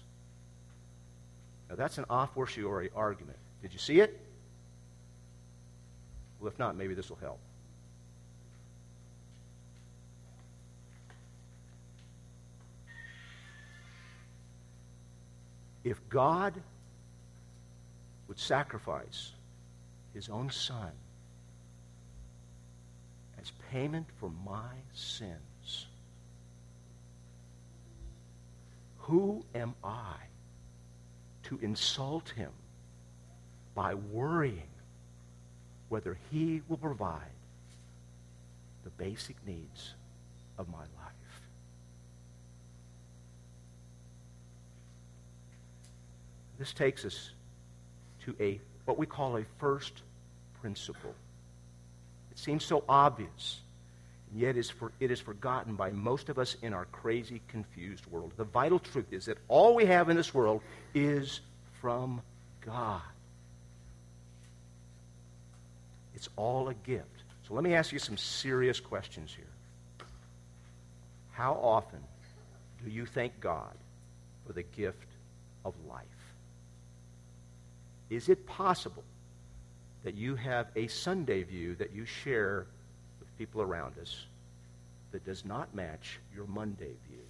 Now 1.68 1.74
that's 1.74 1.98
an 1.98 2.04
a 2.08 2.26
fortiori 2.28 2.90
argument. 2.94 3.38
Did 3.62 3.72
you 3.72 3.78
see 3.80 4.00
it? 4.00 4.20
Well, 6.38 6.48
if 6.48 6.58
not, 6.58 6.76
maybe 6.76 6.94
this 6.94 7.08
will 7.08 7.16
help. 7.16 7.40
If 15.84 16.08
God 16.08 16.54
would 18.26 18.38
sacrifice 18.38 19.32
his 20.14 20.30
own 20.30 20.50
son 20.50 20.92
as 23.38 23.52
payment 23.70 24.06
for 24.18 24.30
my 24.44 24.72
sins, 24.94 25.86
who 29.00 29.44
am 29.54 29.74
I 29.84 30.14
to 31.44 31.58
insult 31.60 32.30
him 32.30 32.50
by 33.74 33.92
worrying 33.92 34.70
whether 35.90 36.16
he 36.30 36.62
will 36.66 36.78
provide 36.78 37.20
the 38.84 38.90
basic 38.90 39.36
needs 39.46 39.92
of 40.56 40.68
my 40.70 40.78
life? 40.78 41.03
This 46.64 46.72
takes 46.72 47.04
us 47.04 47.30
to 48.24 48.34
a 48.40 48.58
what 48.86 48.96
we 48.96 49.04
call 49.04 49.36
a 49.36 49.44
first 49.58 50.00
principle. 50.62 51.14
It 52.32 52.38
seems 52.38 52.64
so 52.64 52.84
obvious, 52.88 53.60
and 54.30 54.40
yet 54.40 54.56
is 54.56 54.70
for, 54.70 54.90
it 54.98 55.10
is 55.10 55.20
forgotten 55.20 55.74
by 55.74 55.90
most 55.90 56.30
of 56.30 56.38
us 56.38 56.56
in 56.62 56.72
our 56.72 56.86
crazy, 56.86 57.42
confused 57.48 58.06
world. 58.06 58.32
The 58.38 58.44
vital 58.44 58.78
truth 58.78 59.12
is 59.12 59.26
that 59.26 59.36
all 59.46 59.74
we 59.74 59.84
have 59.84 60.08
in 60.08 60.16
this 60.16 60.32
world 60.32 60.62
is 60.94 61.42
from 61.82 62.22
God. 62.64 63.02
It's 66.14 66.30
all 66.34 66.70
a 66.70 66.74
gift. 66.74 67.24
So 67.46 67.52
let 67.52 67.62
me 67.62 67.74
ask 67.74 67.92
you 67.92 67.98
some 67.98 68.16
serious 68.16 68.80
questions 68.80 69.36
here. 69.36 70.06
How 71.32 71.52
often 71.60 72.00
do 72.82 72.90
you 72.90 73.04
thank 73.04 73.38
God 73.38 73.74
for 74.46 74.54
the 74.54 74.62
gift 74.62 75.08
of 75.66 75.74
life? 75.86 76.23
Is 78.10 78.28
it 78.28 78.46
possible 78.46 79.04
that 80.02 80.14
you 80.14 80.36
have 80.36 80.68
a 80.76 80.86
Sunday 80.86 81.42
view 81.42 81.74
that 81.76 81.92
you 81.92 82.04
share 82.04 82.66
with 83.18 83.38
people 83.38 83.62
around 83.62 83.98
us 84.00 84.26
that 85.12 85.24
does 85.24 85.44
not 85.44 85.74
match 85.74 86.20
your 86.34 86.46
Monday 86.46 86.92
view? 87.08 87.24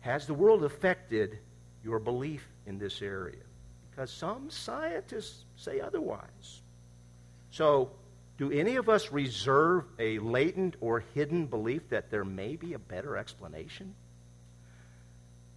Has 0.00 0.26
the 0.26 0.34
world 0.34 0.64
affected 0.64 1.38
your 1.82 1.98
belief 1.98 2.46
in 2.66 2.78
this 2.78 3.00
area? 3.02 3.42
Because 3.90 4.10
some 4.10 4.50
scientists 4.50 5.44
say 5.56 5.80
otherwise. 5.80 6.60
So, 7.50 7.90
do 8.36 8.50
any 8.50 8.76
of 8.76 8.88
us 8.88 9.12
reserve 9.12 9.84
a 9.98 10.18
latent 10.18 10.74
or 10.80 11.04
hidden 11.14 11.46
belief 11.46 11.88
that 11.90 12.10
there 12.10 12.24
may 12.24 12.56
be 12.56 12.72
a 12.72 12.78
better 12.78 13.16
explanation? 13.16 13.94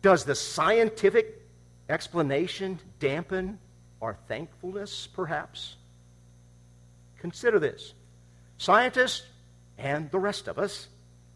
Does 0.04 0.26
the 0.26 0.36
scientific 0.36 1.47
explanation 1.90 2.80
dampen 3.00 3.60
our 4.02 4.18
thankfulness, 4.28 5.08
perhaps? 5.08 5.76
Consider 7.20 7.60
this 7.60 7.94
scientists 8.58 9.26
and 9.78 10.10
the 10.12 10.20
rest 10.20 10.48
of 10.48 10.58
us 10.58 10.88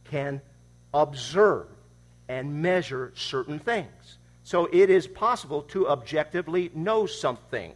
can 0.06 0.42
observe 0.94 1.68
and 2.28 2.62
measure 2.62 3.12
certain 3.16 3.60
things. 3.60 4.18
So 4.44 4.68
it 4.72 4.90
is 4.90 5.08
possible 5.08 5.62
to 5.64 5.88
objectively 5.88 6.72
know 6.74 7.06
something. 7.06 7.72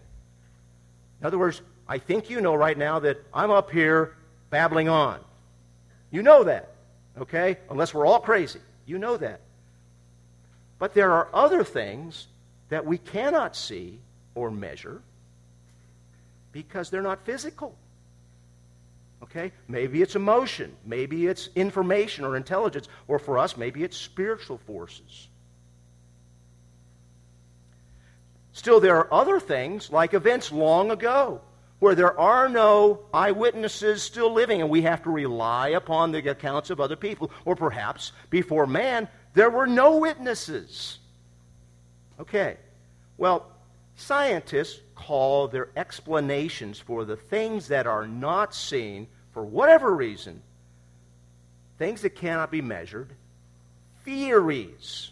In 1.21 1.27
other 1.27 1.37
words, 1.37 1.61
I 1.87 1.99
think 1.99 2.29
you 2.29 2.41
know 2.41 2.55
right 2.55 2.77
now 2.77 2.99
that 2.99 3.23
I'm 3.33 3.51
up 3.51 3.69
here 3.69 4.15
babbling 4.49 4.89
on. 4.89 5.19
You 6.11 6.23
know 6.23 6.43
that, 6.43 6.73
okay? 7.19 7.57
Unless 7.69 7.93
we're 7.93 8.05
all 8.05 8.19
crazy. 8.19 8.59
You 8.85 8.97
know 8.97 9.17
that. 9.17 9.41
But 10.79 10.93
there 10.93 11.11
are 11.11 11.29
other 11.33 11.63
things 11.63 12.27
that 12.69 12.85
we 12.85 12.97
cannot 12.97 13.55
see 13.55 13.99
or 14.33 14.51
measure 14.51 15.01
because 16.51 16.89
they're 16.89 17.01
not 17.01 17.25
physical. 17.25 17.75
Okay? 19.23 19.51
Maybe 19.67 20.01
it's 20.01 20.15
emotion, 20.15 20.75
maybe 20.85 21.27
it's 21.27 21.49
information 21.55 22.25
or 22.25 22.35
intelligence, 22.35 22.87
or 23.07 23.19
for 23.19 23.37
us, 23.37 23.57
maybe 23.57 23.83
it's 23.83 23.97
spiritual 23.97 24.57
forces. 24.59 25.27
Still, 28.53 28.79
there 28.79 28.95
are 28.95 29.13
other 29.13 29.39
things 29.39 29.91
like 29.91 30.13
events 30.13 30.51
long 30.51 30.91
ago 30.91 31.41
where 31.79 31.93
there 31.93 32.17
are 32.17 32.47
no 32.47 33.01
eyewitnesses 33.13 34.01
still 34.01 34.33
living 34.33 34.61
and 34.61 34.69
we 34.69 34.83
have 34.83 35.03
to 35.03 35.09
rely 35.09 35.69
upon 35.69 36.11
the 36.11 36.29
accounts 36.29 36.69
of 36.69 36.79
other 36.79 36.95
people. 36.95 37.31
Or 37.43 37.55
perhaps 37.55 38.13
before 38.29 38.65
man, 38.65 39.09
there 39.33 39.49
were 39.49 39.67
no 39.67 39.97
witnesses. 39.97 40.99
Okay. 42.19 42.57
Well, 43.17 43.45
scientists 43.95 44.81
call 44.95 45.47
their 45.47 45.69
explanations 45.75 46.79
for 46.79 47.05
the 47.05 47.15
things 47.15 47.67
that 47.67 47.87
are 47.87 48.07
not 48.07 48.53
seen, 48.53 49.07
for 49.31 49.43
whatever 49.43 49.93
reason, 49.93 50.41
things 51.77 52.01
that 52.01 52.11
cannot 52.11 52.51
be 52.51 52.61
measured, 52.61 53.13
theories. 54.03 55.11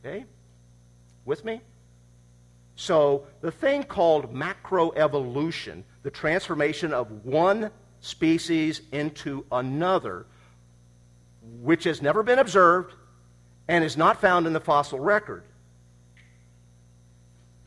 Okay? 0.00 0.24
With 1.24 1.44
me? 1.44 1.60
So, 2.76 3.26
the 3.40 3.50
thing 3.50 3.82
called 3.82 4.32
macroevolution, 4.32 5.82
the 6.02 6.10
transformation 6.10 6.92
of 6.92 7.24
one 7.24 7.70
species 8.00 8.82
into 8.92 9.44
another, 9.50 10.26
which 11.60 11.84
has 11.84 12.00
never 12.00 12.22
been 12.22 12.38
observed 12.38 12.94
and 13.66 13.82
is 13.82 13.96
not 13.96 14.20
found 14.20 14.46
in 14.46 14.52
the 14.52 14.60
fossil 14.60 15.00
record, 15.00 15.42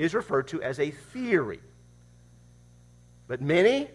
is 0.02 0.16
referred 0.16 0.48
to 0.48 0.62
as 0.64 0.80
a 0.80 0.90
theory. 0.90 1.60
But 3.28 3.40
many, 3.40 3.88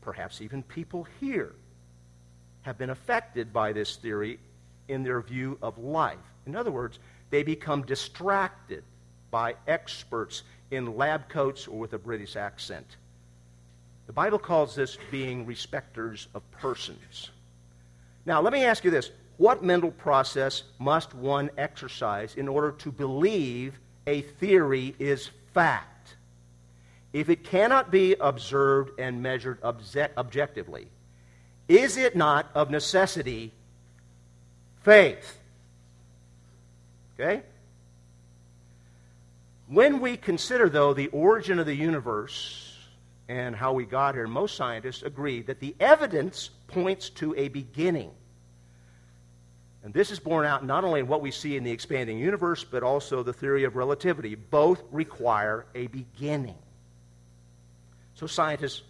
perhaps 0.00 0.40
even 0.40 0.62
people 0.62 1.06
here, 1.20 1.52
have 2.62 2.78
been 2.78 2.90
affected 2.90 3.52
by 3.52 3.72
this 3.72 3.96
theory 3.96 4.38
in 4.86 5.02
their 5.02 5.20
view 5.20 5.58
of 5.62 5.78
life. 5.78 6.18
In 6.46 6.54
other 6.54 6.70
words, 6.70 7.00
they 7.30 7.42
become 7.42 7.82
distracted 7.82 8.84
by 9.32 9.56
experts 9.66 10.44
in 10.70 10.96
lab 10.96 11.28
coats 11.28 11.66
or 11.66 11.76
with 11.76 11.92
a 11.92 11.98
British 11.98 12.36
accent. 12.36 12.96
The 14.06 14.12
Bible 14.12 14.38
calls 14.38 14.76
this 14.76 14.96
being 15.10 15.44
respecters 15.44 16.28
of 16.34 16.48
persons. 16.52 17.30
Now, 18.24 18.40
let 18.40 18.52
me 18.52 18.64
ask 18.64 18.84
you 18.84 18.92
this 18.92 19.10
what 19.38 19.64
mental 19.64 19.90
process 19.90 20.62
must 20.78 21.14
one 21.14 21.50
exercise 21.58 22.36
in 22.36 22.46
order 22.46 22.70
to 22.70 22.92
believe 22.92 23.80
a 24.06 24.22
theory 24.22 24.94
is 24.98 25.30
fact. 25.52 26.16
If 27.12 27.28
it 27.30 27.44
cannot 27.44 27.90
be 27.90 28.14
observed 28.20 28.98
and 29.00 29.22
measured 29.22 29.62
objectively, 29.62 30.88
is 31.68 31.96
it 31.96 32.14
not 32.14 32.50
of 32.54 32.70
necessity 32.70 33.52
faith? 34.82 35.38
Okay? 37.18 37.42
When 39.68 40.00
we 40.00 40.16
consider, 40.16 40.68
though, 40.68 40.94
the 40.94 41.08
origin 41.08 41.58
of 41.58 41.66
the 41.66 41.74
universe 41.74 42.76
and 43.28 43.56
how 43.56 43.72
we 43.72 43.84
got 43.84 44.14
here, 44.14 44.28
most 44.28 44.54
scientists 44.54 45.02
agree 45.02 45.42
that 45.42 45.58
the 45.58 45.74
evidence 45.80 46.50
points 46.68 47.10
to 47.10 47.34
a 47.36 47.48
beginning. 47.48 48.12
And 49.86 49.94
this 49.94 50.10
is 50.10 50.18
borne 50.18 50.46
out 50.46 50.66
not 50.66 50.82
only 50.82 50.98
in 50.98 51.06
what 51.06 51.20
we 51.20 51.30
see 51.30 51.56
in 51.56 51.62
the 51.62 51.70
expanding 51.70 52.18
universe, 52.18 52.64
but 52.64 52.82
also 52.82 53.22
the 53.22 53.32
theory 53.32 53.62
of 53.62 53.76
relativity. 53.76 54.34
Both 54.34 54.82
require 54.90 55.64
a 55.76 55.86
beginning. 55.86 56.58
So 58.14 58.26
scientists 58.26 58.82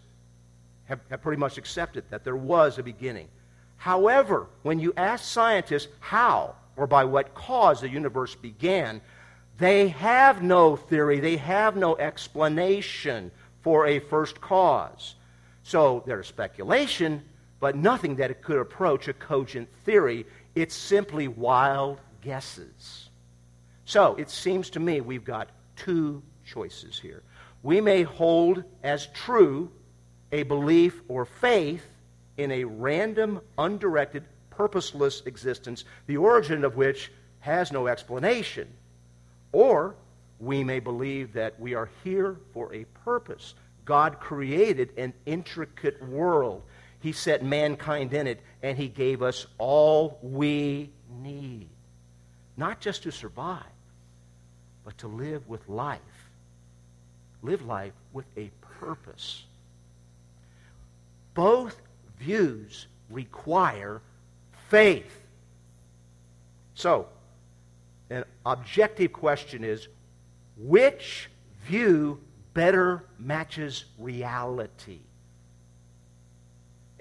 have, 0.86 1.00
have 1.10 1.20
pretty 1.20 1.38
much 1.38 1.58
accepted 1.58 2.04
that 2.08 2.24
there 2.24 2.34
was 2.34 2.78
a 2.78 2.82
beginning. 2.82 3.28
However, 3.76 4.46
when 4.62 4.80
you 4.80 4.94
ask 4.96 5.22
scientists 5.26 5.88
how 6.00 6.54
or 6.76 6.86
by 6.86 7.04
what 7.04 7.34
cause 7.34 7.82
the 7.82 7.90
universe 7.90 8.34
began, 8.34 9.02
they 9.58 9.88
have 9.88 10.42
no 10.42 10.76
theory, 10.76 11.20
they 11.20 11.36
have 11.36 11.76
no 11.76 11.98
explanation 11.98 13.30
for 13.60 13.86
a 13.86 13.98
first 13.98 14.40
cause. 14.40 15.14
So 15.62 16.02
there's 16.06 16.26
speculation, 16.26 17.22
but 17.60 17.76
nothing 17.76 18.16
that 18.16 18.40
could 18.40 18.56
approach 18.56 19.08
a 19.08 19.12
cogent 19.12 19.68
theory. 19.84 20.24
It's 20.56 20.74
simply 20.74 21.28
wild 21.28 22.00
guesses. 22.22 23.10
So 23.84 24.16
it 24.16 24.30
seems 24.30 24.70
to 24.70 24.80
me 24.80 25.02
we've 25.02 25.24
got 25.24 25.50
two 25.76 26.22
choices 26.44 26.98
here. 26.98 27.22
We 27.62 27.80
may 27.80 28.02
hold 28.02 28.64
as 28.82 29.08
true 29.08 29.70
a 30.32 30.42
belief 30.44 31.02
or 31.08 31.26
faith 31.26 31.84
in 32.38 32.50
a 32.50 32.64
random, 32.64 33.40
undirected, 33.58 34.24
purposeless 34.48 35.22
existence, 35.26 35.84
the 36.06 36.16
origin 36.16 36.64
of 36.64 36.76
which 36.76 37.12
has 37.40 37.70
no 37.70 37.86
explanation. 37.86 38.66
Or 39.52 39.94
we 40.40 40.64
may 40.64 40.80
believe 40.80 41.34
that 41.34 41.60
we 41.60 41.74
are 41.74 41.90
here 42.02 42.38
for 42.54 42.74
a 42.74 42.84
purpose. 43.04 43.54
God 43.84 44.20
created 44.20 44.90
an 44.96 45.12
intricate 45.26 46.02
world. 46.08 46.62
He 47.06 47.12
set 47.12 47.44
mankind 47.44 48.12
in 48.12 48.26
it, 48.26 48.40
and 48.64 48.76
He 48.76 48.88
gave 48.88 49.22
us 49.22 49.46
all 49.58 50.18
we 50.22 50.90
need. 51.22 51.68
Not 52.56 52.80
just 52.80 53.04
to 53.04 53.12
survive, 53.12 53.62
but 54.84 54.98
to 54.98 55.06
live 55.06 55.46
with 55.46 55.68
life. 55.68 56.00
Live 57.42 57.62
life 57.62 57.92
with 58.12 58.24
a 58.36 58.50
purpose. 58.80 59.44
Both 61.32 61.80
views 62.18 62.88
require 63.08 64.02
faith. 64.68 65.22
So, 66.74 67.06
an 68.10 68.24
objective 68.44 69.12
question 69.12 69.62
is 69.62 69.86
which 70.56 71.30
view 71.68 72.20
better 72.52 73.04
matches 73.16 73.84
reality? 73.96 75.02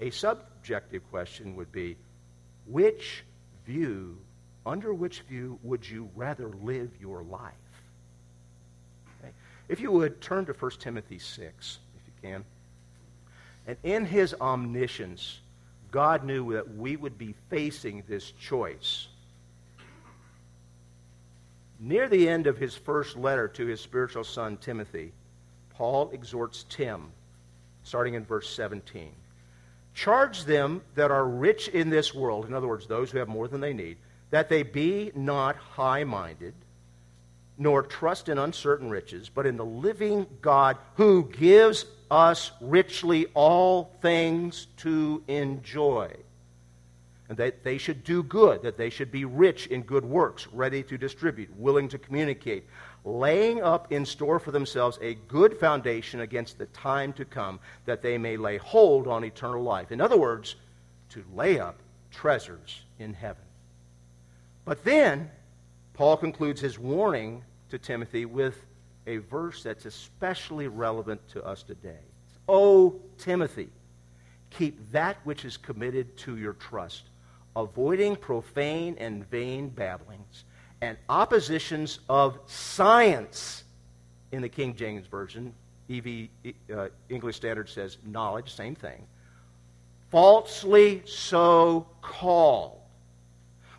A 0.00 0.10
subjective 0.10 1.08
question 1.10 1.56
would 1.56 1.72
be 1.72 1.96
which 2.66 3.24
view, 3.64 4.18
under 4.64 4.92
which 4.92 5.20
view 5.22 5.58
would 5.62 5.88
you 5.88 6.10
rather 6.14 6.48
live 6.62 6.90
your 7.00 7.22
life? 7.22 7.52
Okay. 9.20 9.32
If 9.68 9.80
you 9.80 9.90
would 9.92 10.20
turn 10.20 10.44
to 10.46 10.52
1 10.52 10.70
Timothy 10.78 11.18
6, 11.18 11.78
if 11.96 12.02
you 12.06 12.28
can. 12.28 12.44
And 13.66 13.76
in 13.82 14.04
his 14.04 14.34
omniscience, 14.40 15.40
God 15.90 16.24
knew 16.24 16.52
that 16.52 16.76
we 16.76 16.96
would 16.96 17.16
be 17.16 17.34
facing 17.48 18.02
this 18.06 18.32
choice. 18.32 19.08
Near 21.78 22.08
the 22.08 22.28
end 22.28 22.46
of 22.46 22.58
his 22.58 22.74
first 22.74 23.16
letter 23.16 23.48
to 23.48 23.66
his 23.66 23.80
spiritual 23.80 24.24
son, 24.24 24.56
Timothy, 24.56 25.12
Paul 25.70 26.10
exhorts 26.12 26.64
Tim, 26.68 27.12
starting 27.82 28.14
in 28.14 28.24
verse 28.24 28.48
17. 28.48 29.12
Charge 29.96 30.44
them 30.44 30.82
that 30.94 31.10
are 31.10 31.26
rich 31.26 31.68
in 31.68 31.88
this 31.88 32.14
world, 32.14 32.44
in 32.44 32.52
other 32.52 32.68
words, 32.68 32.86
those 32.86 33.10
who 33.10 33.16
have 33.16 33.28
more 33.28 33.48
than 33.48 33.62
they 33.62 33.72
need, 33.72 33.96
that 34.28 34.50
they 34.50 34.62
be 34.62 35.10
not 35.14 35.56
high 35.56 36.04
minded, 36.04 36.52
nor 37.56 37.82
trust 37.82 38.28
in 38.28 38.36
uncertain 38.36 38.90
riches, 38.90 39.30
but 39.34 39.46
in 39.46 39.56
the 39.56 39.64
living 39.64 40.26
God 40.42 40.76
who 40.96 41.24
gives 41.24 41.86
us 42.10 42.50
richly 42.60 43.24
all 43.32 43.96
things 44.02 44.66
to 44.78 45.22
enjoy. 45.28 46.14
And 47.30 47.38
that 47.38 47.64
they 47.64 47.78
should 47.78 48.04
do 48.04 48.22
good, 48.22 48.64
that 48.64 48.76
they 48.76 48.90
should 48.90 49.10
be 49.10 49.24
rich 49.24 49.66
in 49.68 49.80
good 49.80 50.04
works, 50.04 50.46
ready 50.48 50.82
to 50.82 50.98
distribute, 50.98 51.56
willing 51.56 51.88
to 51.88 51.98
communicate, 51.98 52.66
laying 53.06 53.62
up 53.62 53.92
in 53.92 54.04
store 54.04 54.40
for 54.40 54.50
themselves 54.50 54.98
a 55.00 55.14
good 55.14 55.56
foundation 55.58 56.20
against 56.20 56.58
the 56.58 56.66
time 56.66 57.12
to 57.12 57.24
come, 57.24 57.60
that 57.84 58.02
they 58.02 58.18
may 58.18 58.36
lay 58.36 58.56
hold 58.56 59.06
on 59.06 59.24
eternal 59.24 59.62
life. 59.62 59.92
In 59.92 60.00
other 60.00 60.16
words, 60.16 60.56
to 61.10 61.24
lay 61.32 61.60
up 61.60 61.78
treasures 62.10 62.82
in 62.98 63.14
heaven. 63.14 63.44
But 64.64 64.82
then, 64.82 65.30
Paul 65.94 66.16
concludes 66.16 66.60
his 66.60 66.80
warning 66.80 67.44
to 67.70 67.78
Timothy 67.78 68.24
with 68.24 68.66
a 69.06 69.18
verse 69.18 69.62
that's 69.62 69.84
especially 69.84 70.66
relevant 70.66 71.20
to 71.28 71.44
us 71.44 71.62
today. 71.62 72.00
O 72.48 73.00
Timothy, 73.18 73.68
keep 74.50 74.90
that 74.90 75.18
which 75.22 75.44
is 75.44 75.56
committed 75.56 76.16
to 76.18 76.36
your 76.36 76.54
trust, 76.54 77.04
avoiding 77.54 78.16
profane 78.16 78.96
and 78.98 79.28
vain 79.30 79.68
babblings 79.68 80.44
and 80.80 80.96
oppositions 81.08 82.00
of 82.08 82.38
science. 82.46 83.64
In 84.32 84.42
the 84.42 84.48
King 84.48 84.74
James 84.74 85.06
Version, 85.06 85.54
EV, 85.90 86.28
uh, 86.74 86.88
English 87.08 87.36
Standard 87.36 87.68
says 87.68 87.98
knowledge, 88.04 88.54
same 88.54 88.74
thing. 88.74 89.06
Falsely 90.10 91.02
so 91.06 91.86
called, 92.02 92.80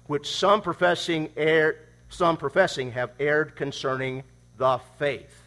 which 0.07 0.29
some 0.29 0.61
professing 0.61 1.29
err, 1.35 1.79
some 2.09 2.37
professing 2.37 2.91
have 2.91 3.11
erred 3.19 3.55
concerning 3.55 4.23
the 4.57 4.79
faith. 4.97 5.43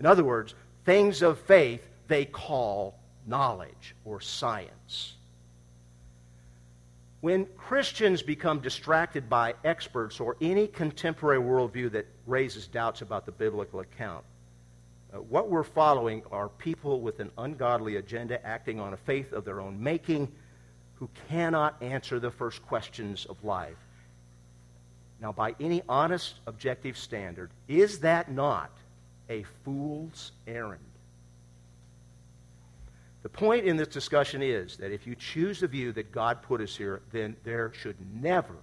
In 0.00 0.06
other 0.06 0.24
words, 0.24 0.54
things 0.84 1.22
of 1.22 1.38
faith 1.38 1.86
they 2.08 2.24
call 2.24 2.98
knowledge 3.26 3.94
or 4.04 4.20
science. 4.20 5.16
When 7.20 7.46
Christians 7.56 8.22
become 8.22 8.60
distracted 8.60 9.28
by 9.28 9.54
experts 9.62 10.20
or 10.20 10.36
any 10.40 10.66
contemporary 10.66 11.40
worldview 11.40 11.92
that 11.92 12.06
raises 12.26 12.66
doubts 12.66 13.02
about 13.02 13.26
the 13.26 13.32
biblical 13.32 13.80
account, 13.80 14.24
uh, 15.12 15.18
what 15.18 15.50
we're 15.50 15.62
following 15.62 16.22
are 16.32 16.48
people 16.48 17.00
with 17.00 17.20
an 17.20 17.30
ungodly 17.36 17.96
agenda 17.96 18.44
acting 18.46 18.80
on 18.80 18.94
a 18.94 18.96
faith 18.96 19.32
of 19.32 19.44
their 19.44 19.60
own 19.60 19.82
making 19.82 20.32
who 20.94 21.10
cannot 21.28 21.82
answer 21.82 22.18
the 22.20 22.30
first 22.30 22.64
questions 22.64 23.26
of 23.26 23.42
life. 23.44 23.76
Now, 25.20 25.32
by 25.32 25.54
any 25.60 25.82
honest, 25.88 26.36
objective 26.46 26.96
standard, 26.96 27.50
is 27.68 28.00
that 28.00 28.30
not 28.30 28.70
a 29.28 29.44
fool's 29.64 30.32
errand? 30.46 30.89
The 33.22 33.28
point 33.28 33.66
in 33.66 33.76
this 33.76 33.88
discussion 33.88 34.42
is 34.42 34.76
that 34.78 34.92
if 34.92 35.06
you 35.06 35.14
choose 35.14 35.60
the 35.60 35.68
view 35.68 35.92
that 35.92 36.10
God 36.10 36.42
put 36.42 36.60
us 36.60 36.74
here, 36.74 37.02
then 37.12 37.36
there 37.44 37.72
should 37.72 37.96
never 38.22 38.56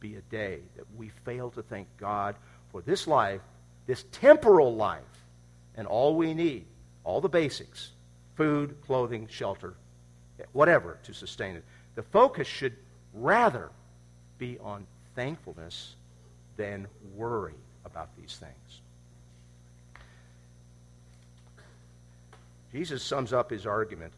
be 0.00 0.16
a 0.16 0.22
day 0.22 0.60
that 0.76 0.84
we 0.96 1.10
fail 1.24 1.50
to 1.50 1.62
thank 1.62 1.88
God 1.98 2.36
for 2.70 2.80
this 2.80 3.06
life, 3.06 3.40
this 3.86 4.04
temporal 4.12 4.74
life, 4.74 5.02
and 5.76 5.86
all 5.86 6.16
we 6.16 6.32
need, 6.34 6.66
all 7.04 7.20
the 7.20 7.28
basics 7.28 7.92
food, 8.34 8.76
clothing, 8.86 9.26
shelter, 9.28 9.74
whatever 10.52 10.98
to 11.02 11.12
sustain 11.12 11.56
it. 11.56 11.64
The 11.96 12.04
focus 12.04 12.46
should 12.46 12.76
rather 13.12 13.70
be 14.38 14.58
on 14.60 14.86
thankfulness 15.16 15.96
than 16.56 16.86
worry 17.16 17.56
about 17.84 18.16
these 18.16 18.36
things. 18.36 18.80
Jesus 22.72 23.02
sums 23.02 23.32
up 23.32 23.50
his 23.50 23.66
argument 23.66 24.12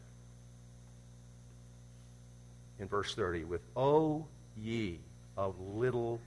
in 2.79 2.87
verse 2.87 3.15
30 3.15 3.45
with, 3.45 3.61
O 3.75 4.25
ye 4.57 4.99
of 5.37 5.55
little 5.75 6.19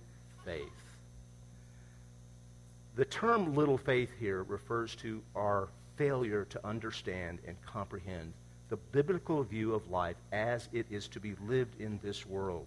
faith. 0.44 0.62
The 2.96 3.04
term 3.04 3.54
little 3.54 3.76
faith 3.76 4.10
here 4.18 4.44
refers 4.44 4.94
to 4.96 5.20
our 5.34 5.68
failure 5.96 6.44
to 6.46 6.66
understand 6.66 7.40
and 7.46 7.56
comprehend 7.66 8.32
the 8.68 8.76
biblical 8.76 9.42
view 9.42 9.74
of 9.74 9.90
life 9.90 10.16
as 10.32 10.68
it 10.72 10.86
is 10.90 11.08
to 11.08 11.20
be 11.20 11.34
lived 11.46 11.80
in 11.80 12.00
this 12.02 12.24
world. 12.24 12.66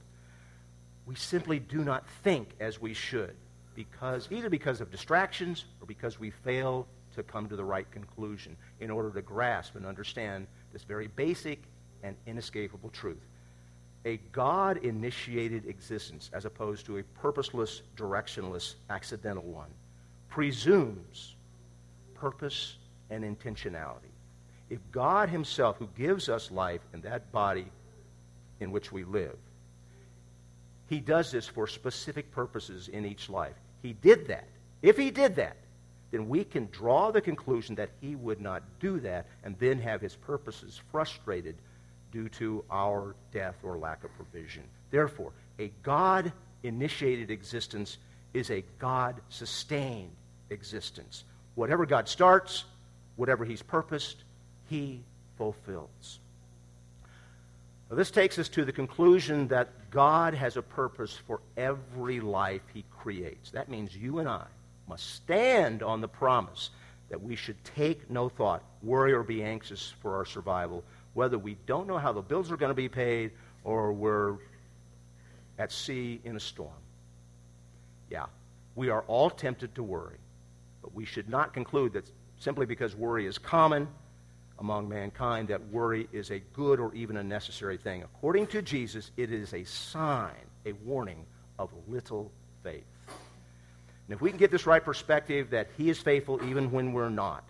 We 1.05 1.15
simply 1.15 1.59
do 1.59 1.83
not 1.83 2.07
think 2.23 2.49
as 2.59 2.79
we 2.79 2.93
should 2.93 3.35
because 3.73 4.27
either 4.31 4.49
because 4.49 4.81
of 4.81 4.91
distractions 4.91 5.65
or 5.81 5.87
because 5.87 6.19
we 6.19 6.31
fail 6.31 6.87
to 7.17 7.23
come 7.23 7.49
to 7.49 7.55
the 7.55 7.65
right 7.65 7.89
conclusion 7.91 8.55
in 8.79 8.89
order 8.89 9.11
to 9.11 9.21
grasp 9.21 9.75
and 9.75 9.85
understand 9.85 10.47
this 10.71 10.83
very 10.83 11.07
basic 11.07 11.61
and 12.03 12.15
inescapable 12.25 12.89
truth. 12.89 13.25
A 14.05 14.17
God 14.31 14.77
initiated 14.77 15.65
existence, 15.65 16.29
as 16.31 16.45
opposed 16.45 16.85
to 16.85 16.99
a 16.99 17.03
purposeless, 17.03 17.81
directionless, 17.97 18.75
accidental 18.89 19.43
one, 19.43 19.69
presumes 20.29 21.35
purpose 22.13 22.77
and 23.09 23.23
intentionality. 23.23 24.13
If 24.69 24.79
God 24.91 25.29
Himself, 25.29 25.77
who 25.77 25.89
gives 25.97 26.29
us 26.29 26.51
life 26.51 26.81
in 26.93 27.01
that 27.01 27.31
body 27.31 27.67
in 28.59 28.71
which 28.71 28.91
we 28.91 29.03
live, 29.03 29.37
He 30.87 30.99
does 30.99 31.31
this 31.31 31.47
for 31.47 31.67
specific 31.67 32.31
purposes 32.31 32.87
in 32.87 33.05
each 33.05 33.29
life. 33.29 33.55
He 33.81 33.93
did 33.93 34.27
that. 34.27 34.47
If 34.81 34.97
He 34.97 35.09
did 35.09 35.35
that, 35.37 35.57
then 36.11 36.29
we 36.29 36.43
can 36.43 36.67
draw 36.71 37.11
the 37.11 37.21
conclusion 37.21 37.75
that 37.75 37.89
He 38.01 38.15
would 38.15 38.39
not 38.39 38.63
do 38.79 38.99
that 39.01 39.25
and 39.43 39.57
then 39.59 39.79
have 39.79 40.01
His 40.01 40.15
purposes 40.15 40.79
frustrated 40.91 41.55
due 42.11 42.29
to 42.29 42.63
our 42.71 43.15
death 43.33 43.55
or 43.63 43.77
lack 43.77 44.03
of 44.03 44.15
provision. 44.15 44.63
Therefore, 44.91 45.31
a 45.59 45.71
God 45.83 46.31
initiated 46.63 47.29
existence 47.29 47.97
is 48.33 48.49
a 48.49 48.63
God 48.79 49.15
sustained 49.29 50.11
existence. 50.49 51.23
Whatever 51.55 51.85
God 51.85 52.07
starts, 52.07 52.63
whatever 53.17 53.43
He's 53.43 53.61
purposed, 53.61 54.23
He 54.69 55.01
fulfills. 55.37 56.19
Now, 57.89 57.95
this 57.95 58.11
takes 58.11 58.37
us 58.37 58.49
to 58.49 58.65
the 58.65 58.71
conclusion 58.71 59.47
that 59.49 59.91
God 59.91 60.33
has 60.33 60.57
a 60.57 60.61
purpose 60.61 61.17
for 61.25 61.41
every 61.57 62.19
life 62.21 62.61
He 62.73 62.85
creates. 62.97 63.51
That 63.51 63.69
means 63.69 63.95
you 63.95 64.19
and 64.19 64.29
I 64.29 64.45
must 64.87 65.15
stand 65.15 65.83
on 65.83 66.01
the 66.01 66.07
promise 66.07 66.69
that 67.09 67.21
we 67.21 67.35
should 67.35 67.61
take 67.63 68.09
no 68.09 68.29
thought, 68.29 68.63
worry, 68.83 69.13
or 69.13 69.23
be 69.23 69.43
anxious 69.43 69.93
for 70.01 70.15
our 70.15 70.25
survival, 70.25 70.83
whether 71.13 71.37
we 71.37 71.57
don't 71.65 71.87
know 71.87 71.97
how 71.97 72.11
the 72.11 72.21
bills 72.21 72.51
are 72.51 72.57
going 72.57 72.69
to 72.69 72.75
be 72.75 72.89
paid 72.89 73.31
or 73.63 73.93
we're 73.93 74.35
at 75.57 75.71
sea 75.71 76.19
in 76.23 76.35
a 76.35 76.39
storm. 76.39 76.71
Yeah, 78.09 78.25
we 78.75 78.89
are 78.89 79.03
all 79.07 79.29
tempted 79.29 79.75
to 79.75 79.83
worry, 79.83 80.17
but 80.81 80.93
we 80.93 81.05
should 81.05 81.29
not 81.29 81.53
conclude 81.53 81.93
that 81.93 82.09
simply 82.39 82.65
because 82.65 82.95
worry 82.95 83.25
is 83.25 83.37
common 83.37 83.87
among 84.59 84.89
mankind, 84.89 85.47
that 85.49 85.65
worry 85.69 86.07
is 86.11 86.31
a 86.31 86.39
good 86.53 86.79
or 86.79 86.93
even 86.95 87.17
a 87.17 87.23
necessary 87.23 87.77
thing. 87.77 88.03
According 88.03 88.47
to 88.47 88.61
Jesus, 88.61 89.11
it 89.17 89.31
is 89.31 89.53
a 89.53 89.63
sign, 89.63 90.33
a 90.65 90.71
warning 90.73 91.25
of 91.59 91.69
little 91.87 92.31
faith. 92.63 92.85
And 94.07 94.15
if 94.15 94.21
we 94.21 94.29
can 94.29 94.39
get 94.39 94.51
this 94.51 94.65
right 94.65 94.83
perspective 94.83 95.49
that 95.49 95.67
He 95.77 95.89
is 95.89 95.99
faithful 95.99 96.41
even 96.45 96.71
when 96.71 96.93
we're 96.93 97.09
not, 97.09 97.43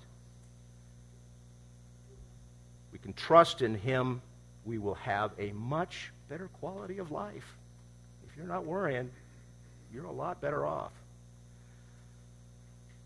we 2.91 2.97
can 2.97 3.13
trust 3.13 3.61
in 3.61 3.75
Him, 3.75 4.21
we 4.65 4.79
will 4.79 4.95
have 4.95 5.31
a 5.37 5.51
much 5.51 6.11
better 6.29 6.47
quality 6.59 6.97
of 6.97 7.11
life. 7.11 7.57
If 8.27 8.35
you're 8.35 8.47
not 8.47 8.65
worrying, 8.65 9.11
you're 9.93 10.05
a 10.05 10.11
lot 10.11 10.41
better 10.41 10.65
off. 10.65 10.91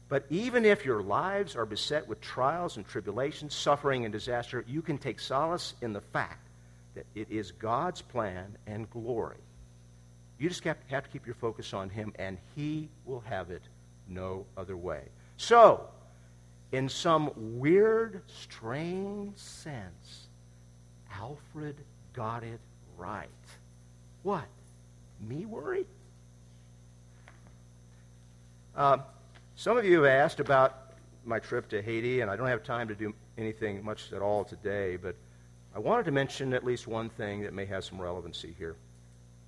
But 0.08 0.26
even 0.30 0.66
if 0.66 0.84
your 0.84 1.02
lives 1.02 1.56
are 1.56 1.66
beset 1.66 2.08
with 2.08 2.20
trials 2.20 2.78
and 2.78 2.86
tribulations, 2.86 3.54
suffering 3.54 4.06
and 4.06 4.12
disaster, 4.12 4.64
you 4.68 4.82
can 4.82 4.98
take 4.98 5.20
solace 5.20 5.74
in 5.82 5.94
the 5.94 6.02
fact 6.02 6.48
that 6.96 7.06
it 7.16 7.28
is 7.30 7.52
God's 7.52 8.02
plan 8.02 8.58
and 8.68 8.90
glory. 8.90 9.38
You 10.42 10.50
just 10.50 10.64
have 10.64 11.04
to 11.04 11.10
keep 11.14 11.28
your 11.28 11.36
focus 11.36 11.72
on 11.72 11.92
Him, 11.92 12.14
and 12.18 12.36
He 12.56 12.90
will 13.06 13.20
have 13.30 13.52
it 13.52 13.62
no 14.08 14.48
other 14.58 14.76
way. 14.76 15.04
So, 15.38 15.88
in 16.72 16.90
some 16.90 17.30
weird, 17.36 18.24
strange 18.26 19.38
sense, 19.38 20.30
Alfred 21.14 21.76
got 22.14 22.44
it 22.44 22.60
right. 22.98 23.30
What? 24.24 24.46
Me 25.20 25.46
worry? 25.46 25.86
Uh, 28.76 28.98
some 29.56 29.78
of 29.78 29.86
you 29.86 30.02
have 30.02 30.12
asked 30.12 30.40
about 30.40 30.94
my 31.24 31.38
trip 31.38 31.70
to 31.70 31.84
Haiti, 31.84 32.22
and 32.22 32.32
I 32.32 32.36
don't 32.36 32.48
have 32.48 32.64
time 32.64 32.88
to 32.88 32.96
do 32.96 33.14
anything 33.38 33.86
much 33.86 34.12
at 34.12 34.24
all 34.24 34.44
today, 34.44 34.96
but 34.96 35.16
I 35.76 35.78
wanted 35.78 36.06
to 36.06 36.12
mention 36.12 36.52
at 36.54 36.66
least 36.66 36.88
one 36.88 37.10
thing 37.10 37.44
that 37.44 37.54
may 37.54 37.66
have 37.68 37.86
some 37.86 38.02
relevancy 38.02 38.56
here. 38.58 38.76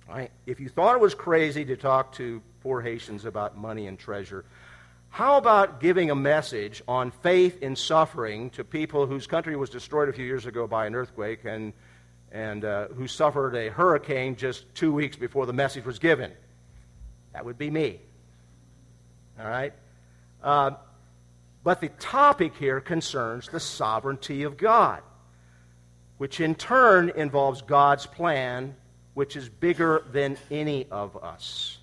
Right? 0.08 0.30
If 0.46 0.60
you 0.60 0.68
thought 0.68 0.96
it 0.96 1.00
was 1.00 1.14
crazy 1.14 1.64
to 1.64 1.76
talk 1.76 2.12
to 2.16 2.42
poor 2.62 2.80
Haitians 2.80 3.24
about 3.24 3.56
money 3.56 3.86
and 3.86 3.98
treasure, 3.98 4.44
how 5.08 5.38
about 5.38 5.80
giving 5.80 6.10
a 6.10 6.14
message 6.14 6.82
on 6.88 7.10
faith 7.10 7.62
in 7.62 7.76
suffering 7.76 8.50
to 8.50 8.64
people 8.64 9.06
whose 9.06 9.26
country 9.26 9.56
was 9.56 9.70
destroyed 9.70 10.08
a 10.08 10.12
few 10.12 10.24
years 10.24 10.44
ago 10.44 10.66
by 10.66 10.86
an 10.86 10.94
earthquake 10.94 11.44
and, 11.44 11.72
and 12.32 12.64
uh, 12.64 12.88
who 12.88 13.06
suffered 13.06 13.54
a 13.54 13.70
hurricane 13.70 14.34
just 14.36 14.66
two 14.74 14.92
weeks 14.92 15.16
before 15.16 15.46
the 15.46 15.52
message 15.52 15.84
was 15.84 15.98
given? 15.98 16.32
That 17.32 17.44
would 17.44 17.58
be 17.58 17.70
me. 17.70 18.00
All 19.40 19.48
right? 19.48 19.72
Uh, 20.42 20.72
but 21.62 21.80
the 21.80 21.88
topic 21.88 22.56
here 22.56 22.80
concerns 22.80 23.48
the 23.48 23.60
sovereignty 23.60 24.42
of 24.42 24.56
God, 24.56 25.00
which 26.18 26.40
in 26.40 26.54
turn 26.54 27.10
involves 27.16 27.62
God's 27.62 28.04
plan, 28.04 28.76
which 29.14 29.36
is 29.36 29.48
bigger 29.48 30.04
than 30.12 30.36
any 30.50 30.86
of 30.90 31.16
us, 31.22 31.78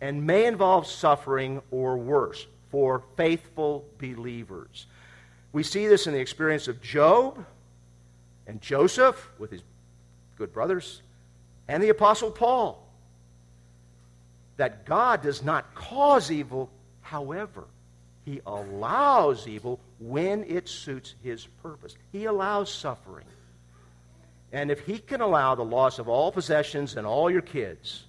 and 0.00 0.26
may 0.26 0.46
involve 0.46 0.86
suffering 0.86 1.60
or 1.70 1.96
worse 1.96 2.46
for 2.70 3.02
faithful 3.16 3.84
believers. 3.98 4.86
We 5.52 5.62
see 5.62 5.86
this 5.86 6.06
in 6.06 6.12
the 6.12 6.20
experience 6.20 6.68
of 6.68 6.80
Job 6.80 7.44
and 8.46 8.60
Joseph 8.60 9.30
with 9.38 9.50
his 9.50 9.62
good 10.36 10.52
brothers 10.52 11.02
and 11.66 11.82
the 11.82 11.90
Apostle 11.90 12.30
Paul. 12.30 12.84
That 14.56 14.86
God 14.86 15.22
does 15.22 15.42
not 15.42 15.74
cause 15.74 16.32
evil, 16.32 16.70
however, 17.00 17.64
He 18.24 18.40
allows 18.44 19.46
evil 19.46 19.78
when 20.00 20.44
it 20.44 20.68
suits 20.68 21.14
His 21.22 21.46
purpose. 21.62 21.96
He 22.10 22.24
allows 22.24 22.72
suffering. 22.72 23.26
And 24.52 24.70
if 24.70 24.80
He 24.80 24.98
can 24.98 25.20
allow 25.20 25.54
the 25.54 25.64
loss 25.64 25.98
of 25.98 26.08
all 26.08 26.32
possessions 26.32 26.96
and 26.96 27.06
all 27.06 27.30
your 27.30 27.42
kids, 27.42 28.04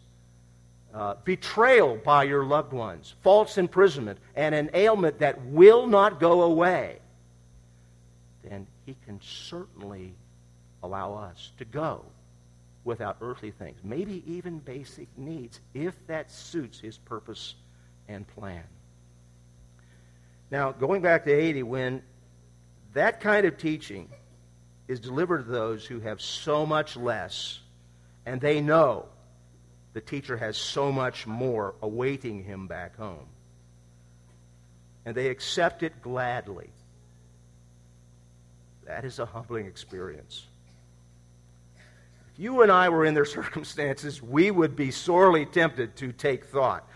uh, 0.94 1.16
betrayal 1.24 1.98
by 1.98 2.24
your 2.24 2.46
loved 2.46 2.74
ones, 2.74 3.16
false 3.22 3.58
imprisonment, 3.58 4.18
and 4.36 4.56
an 4.56 4.70
ailment 4.74 5.20
that 5.20 5.40
will 5.46 5.86
not 5.86 6.20
go 6.20 6.44
away, 6.44 7.00
then 8.44 8.66
He 8.86 8.96
can 9.06 9.20
certainly 9.22 10.14
allow 10.82 11.14
us 11.14 11.52
to 11.58 11.66
go 11.66 12.06
without 12.86 13.18
earthly 13.22 13.52
things, 13.52 13.78
maybe 13.84 14.24
even 14.26 14.60
basic 14.60 15.08
needs, 15.18 15.60
if 15.74 15.96
that 16.08 16.32
suits 16.32 16.80
His 16.80 16.98
purpose 16.98 17.56
and 18.08 18.26
plan. 18.28 18.64
Now, 20.52 20.72
going 20.72 21.02
back 21.02 21.26
to 21.26 21.32
Haiti, 21.32 21.64
when 21.64 22.02
that 22.94 23.20
kind 23.20 23.46
of 23.46 23.58
teaching 23.58 24.10
is 24.90 25.00
delivered 25.00 25.46
to 25.46 25.52
those 25.52 25.86
who 25.86 26.00
have 26.00 26.20
so 26.20 26.66
much 26.66 26.98
less, 26.98 27.60
and 28.26 28.42
they 28.42 28.60
know 28.60 29.06
the 29.94 30.02
teacher 30.02 30.36
has 30.36 30.58
so 30.58 30.92
much 30.92 31.28
more 31.28 31.76
awaiting 31.84 32.44
him 32.44 32.68
back 32.68 32.98
home. 32.98 33.28
And 35.06 35.16
they 35.16 35.28
accept 35.28 35.84
it 35.84 36.02
gladly. 36.02 36.72
That 38.88 39.06
is 39.06 39.20
a 39.20 39.28
humbling 39.28 39.68
experience. 39.68 40.48
If 42.34 42.40
you 42.40 42.64
and 42.64 42.72
I 42.72 42.90
were 42.90 43.06
in 43.06 43.14
their 43.14 43.26
circumstances, 43.40 44.24
we 44.24 44.50
would 44.50 44.76
be 44.76 44.90
sorely 44.90 45.46
tempted 45.46 45.98
to 45.98 46.12
take 46.12 46.46
thought. 46.46 46.90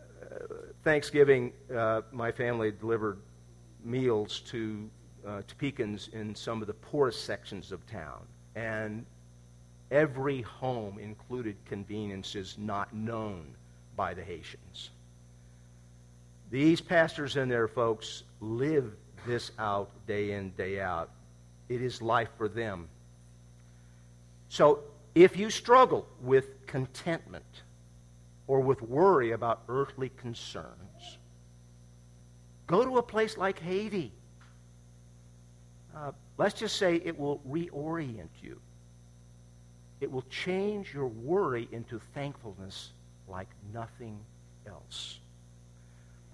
Uh, 0.00 0.46
Thanksgiving, 0.82 1.52
uh, 1.74 2.00
my 2.10 2.32
family 2.32 2.70
delivered 2.70 3.18
meals 3.84 4.40
to 4.46 4.88
uh, 5.26 5.42
Topekans 5.42 6.12
in 6.12 6.34
some 6.34 6.60
of 6.60 6.66
the 6.66 6.74
poorest 6.74 7.24
sections 7.24 7.72
of 7.72 7.86
town. 7.86 8.20
And 8.54 9.04
Every 9.92 10.40
home 10.40 10.98
included 10.98 11.54
conveniences 11.66 12.56
not 12.58 12.94
known 12.94 13.44
by 13.94 14.14
the 14.14 14.24
Haitians. 14.24 14.88
These 16.50 16.80
pastors 16.80 17.36
and 17.36 17.50
their 17.50 17.68
folks 17.68 18.22
live 18.40 18.90
this 19.26 19.52
out 19.58 19.90
day 20.06 20.32
in, 20.32 20.52
day 20.52 20.80
out. 20.80 21.10
It 21.68 21.82
is 21.82 22.00
life 22.00 22.30
for 22.38 22.48
them. 22.48 22.88
So 24.48 24.80
if 25.14 25.36
you 25.36 25.50
struggle 25.50 26.08
with 26.22 26.66
contentment 26.66 27.62
or 28.46 28.60
with 28.60 28.80
worry 28.80 29.32
about 29.32 29.60
earthly 29.68 30.10
concerns, 30.16 31.18
go 32.66 32.82
to 32.82 32.96
a 32.96 33.02
place 33.02 33.36
like 33.36 33.58
Haiti. 33.58 34.10
Uh, 36.02 36.10
let's 36.36 36.58
just 36.58 36.76
say 36.76 36.96
it 36.96 37.16
will 37.16 37.40
reorient 37.48 38.28
you. 38.42 38.60
It 40.00 40.10
will 40.10 40.24
change 40.30 40.92
your 40.92 41.06
worry 41.06 41.68
into 41.70 42.00
thankfulness 42.12 42.90
like 43.28 43.48
nothing 43.72 44.18
else. 44.66 45.20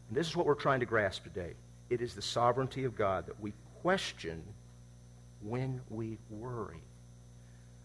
And 0.08 0.16
this 0.16 0.26
is 0.26 0.34
what 0.34 0.46
we're 0.46 0.54
trying 0.54 0.80
to 0.80 0.86
grasp 0.86 1.24
today. 1.24 1.52
It 1.90 2.00
is 2.00 2.14
the 2.14 2.22
sovereignty 2.22 2.84
of 2.84 2.96
God 2.96 3.26
that 3.26 3.38
we 3.40 3.52
question 3.82 4.42
when 5.42 5.82
we 5.90 6.16
worry. 6.30 6.82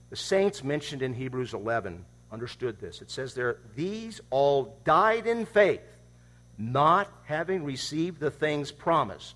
The 0.09 0.15
saints 0.15 0.63
mentioned 0.63 1.01
in 1.01 1.13
Hebrews 1.13 1.53
11 1.53 2.05
understood 2.31 2.79
this. 2.79 3.01
It 3.01 3.11
says 3.11 3.34
there, 3.34 3.57
These 3.75 4.21
all 4.29 4.77
died 4.86 5.27
in 5.27 5.45
faith, 5.45 5.81
not 6.57 7.09
having 7.25 7.65
received 7.65 8.21
the 8.21 8.31
things 8.31 8.71
promised, 8.71 9.36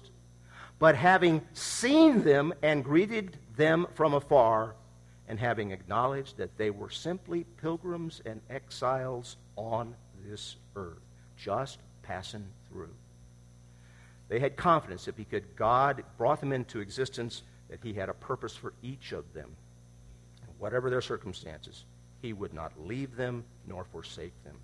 But 0.79 0.95
having 0.95 1.41
seen 1.53 2.23
them 2.23 2.53
and 2.61 2.83
greeted 2.83 3.37
them 3.55 3.87
from 3.95 4.13
afar, 4.13 4.75
and 5.27 5.39
having 5.39 5.71
acknowledged 5.71 6.37
that 6.37 6.57
they 6.57 6.69
were 6.69 6.89
simply 6.89 7.43
pilgrims 7.43 8.21
and 8.25 8.41
exiles 8.49 9.37
on 9.55 9.95
this 10.23 10.55
earth, 10.75 11.01
just 11.35 11.79
passing 12.03 12.45
through. 12.69 12.93
They 14.29 14.39
had 14.39 14.55
confidence 14.55 15.05
that 15.05 15.17
because 15.17 15.43
God 15.55 16.03
brought 16.17 16.39
them 16.39 16.53
into 16.53 16.79
existence, 16.79 17.43
that 17.69 17.79
He 17.83 17.93
had 17.93 18.09
a 18.09 18.13
purpose 18.13 18.55
for 18.55 18.73
each 18.81 19.11
of 19.11 19.33
them. 19.33 19.55
whatever 20.59 20.89
their 20.89 21.01
circumstances, 21.01 21.85
He 22.21 22.33
would 22.33 22.53
not 22.53 22.71
leave 22.79 23.15
them 23.15 23.43
nor 23.67 23.83
forsake 23.83 24.33
them. 24.43 24.55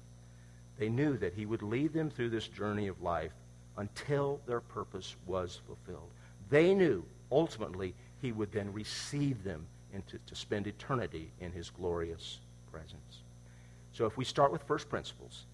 They 0.79 0.89
knew 0.89 1.17
that 1.17 1.33
He 1.33 1.45
would 1.45 1.61
lead 1.61 1.93
them 1.93 2.09
through 2.09 2.29
this 2.29 2.47
journey 2.47 2.87
of 2.87 3.01
life 3.01 3.31
until 3.77 4.39
their 4.45 4.61
purpose 4.61 5.15
was 5.25 5.59
fulfilled. 5.65 6.09
They 6.49 6.73
knew 6.73 7.03
ultimately 7.31 7.93
He 8.21 8.31
would 8.31 8.51
then 8.51 8.71
receive 8.73 9.43
them 9.43 9.65
into, 9.93 10.17
to 10.27 10.35
spend 10.35 10.67
eternity 10.67 11.31
in 11.39 11.51
His 11.51 11.69
glorious 11.69 12.39
presence. 12.71 13.21
So 13.93 14.05
if 14.05 14.17
we 14.17 14.25
start 14.25 14.51
with 14.51 14.63
first 14.63 14.89
principles, 14.89 15.45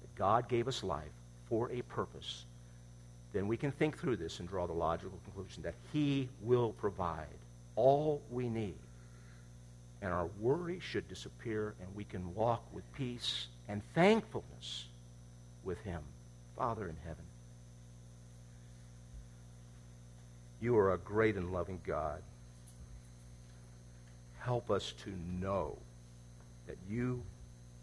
that 0.00 0.14
God 0.14 0.48
gave 0.48 0.68
us 0.68 0.82
life 0.82 1.04
for 1.48 1.70
a 1.70 1.82
purpose, 1.82 2.44
then 3.32 3.48
we 3.48 3.56
can 3.56 3.70
think 3.70 3.98
through 3.98 4.16
this 4.16 4.40
and 4.40 4.48
draw 4.48 4.66
the 4.66 4.72
logical 4.72 5.18
conclusion 5.24 5.62
that 5.62 5.74
He 5.92 6.28
will 6.42 6.72
provide 6.72 7.26
all 7.74 8.22
we 8.30 8.48
need. 8.48 8.78
And 10.02 10.12
our 10.12 10.28
worry 10.40 10.78
should 10.80 11.08
disappear, 11.08 11.74
and 11.80 11.88
we 11.94 12.04
can 12.04 12.34
walk 12.34 12.62
with 12.72 12.84
peace 12.94 13.46
and 13.68 13.82
thankfulness 13.94 14.86
with 15.64 15.78
Him. 15.80 16.00
Father 16.56 16.88
in 16.88 16.96
heaven, 17.04 17.24
you 20.60 20.76
are 20.76 20.92
a 20.92 20.98
great 20.98 21.36
and 21.36 21.52
loving 21.52 21.80
God. 21.86 22.22
Help 24.38 24.70
us 24.70 24.94
to 25.04 25.12
know 25.40 25.76
that 26.66 26.76
you 26.88 27.22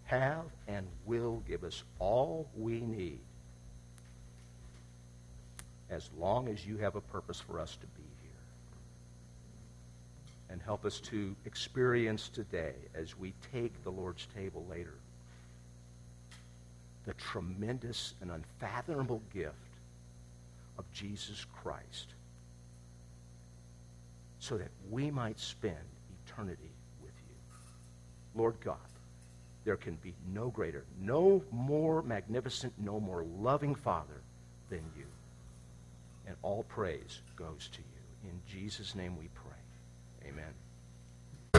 have 0.05 0.45
and 0.67 0.87
will 1.05 1.43
give 1.47 1.63
us 1.63 1.83
all 1.99 2.47
we 2.57 2.81
need 2.81 3.19
as 5.89 6.09
long 6.17 6.47
as 6.47 6.65
you 6.65 6.77
have 6.77 6.95
a 6.95 7.01
purpose 7.01 7.39
for 7.39 7.59
us 7.59 7.75
to 7.75 7.85
be 7.87 8.03
here. 8.21 8.31
And 10.49 10.61
help 10.61 10.85
us 10.85 10.99
to 11.01 11.35
experience 11.45 12.29
today, 12.29 12.73
as 12.95 13.17
we 13.17 13.33
take 13.51 13.83
the 13.83 13.91
Lord's 13.91 14.27
table 14.35 14.65
later, 14.69 14.95
the 17.05 17.13
tremendous 17.13 18.13
and 18.21 18.31
unfathomable 18.31 19.21
gift 19.33 19.53
of 20.77 20.85
Jesus 20.93 21.45
Christ 21.61 22.13
so 24.43 24.57
that 24.57 24.71
we 24.91 25.09
might 25.09 25.39
spend 25.39 25.77
eternity 26.25 26.73
with 27.01 27.13
you. 27.29 27.35
Lord 28.35 28.55
God, 28.59 28.75
there 29.63 29.77
can 29.77 29.95
be 29.95 30.13
no 30.33 30.49
greater, 30.49 30.83
no 30.99 31.41
more 31.49 32.01
magnificent, 32.01 32.73
no 32.77 32.99
more 32.99 33.23
loving 33.39 33.73
Father 33.73 34.19
than 34.69 34.81
you. 34.97 35.05
And 36.27 36.35
all 36.41 36.63
praise 36.63 37.21
goes 37.37 37.69
to 37.71 37.79
you. 37.79 38.29
In 38.31 38.41
Jesus' 38.45 38.95
name 38.95 39.17
we 39.17 39.29
pray. 39.33 40.29
Amen. 40.29 40.53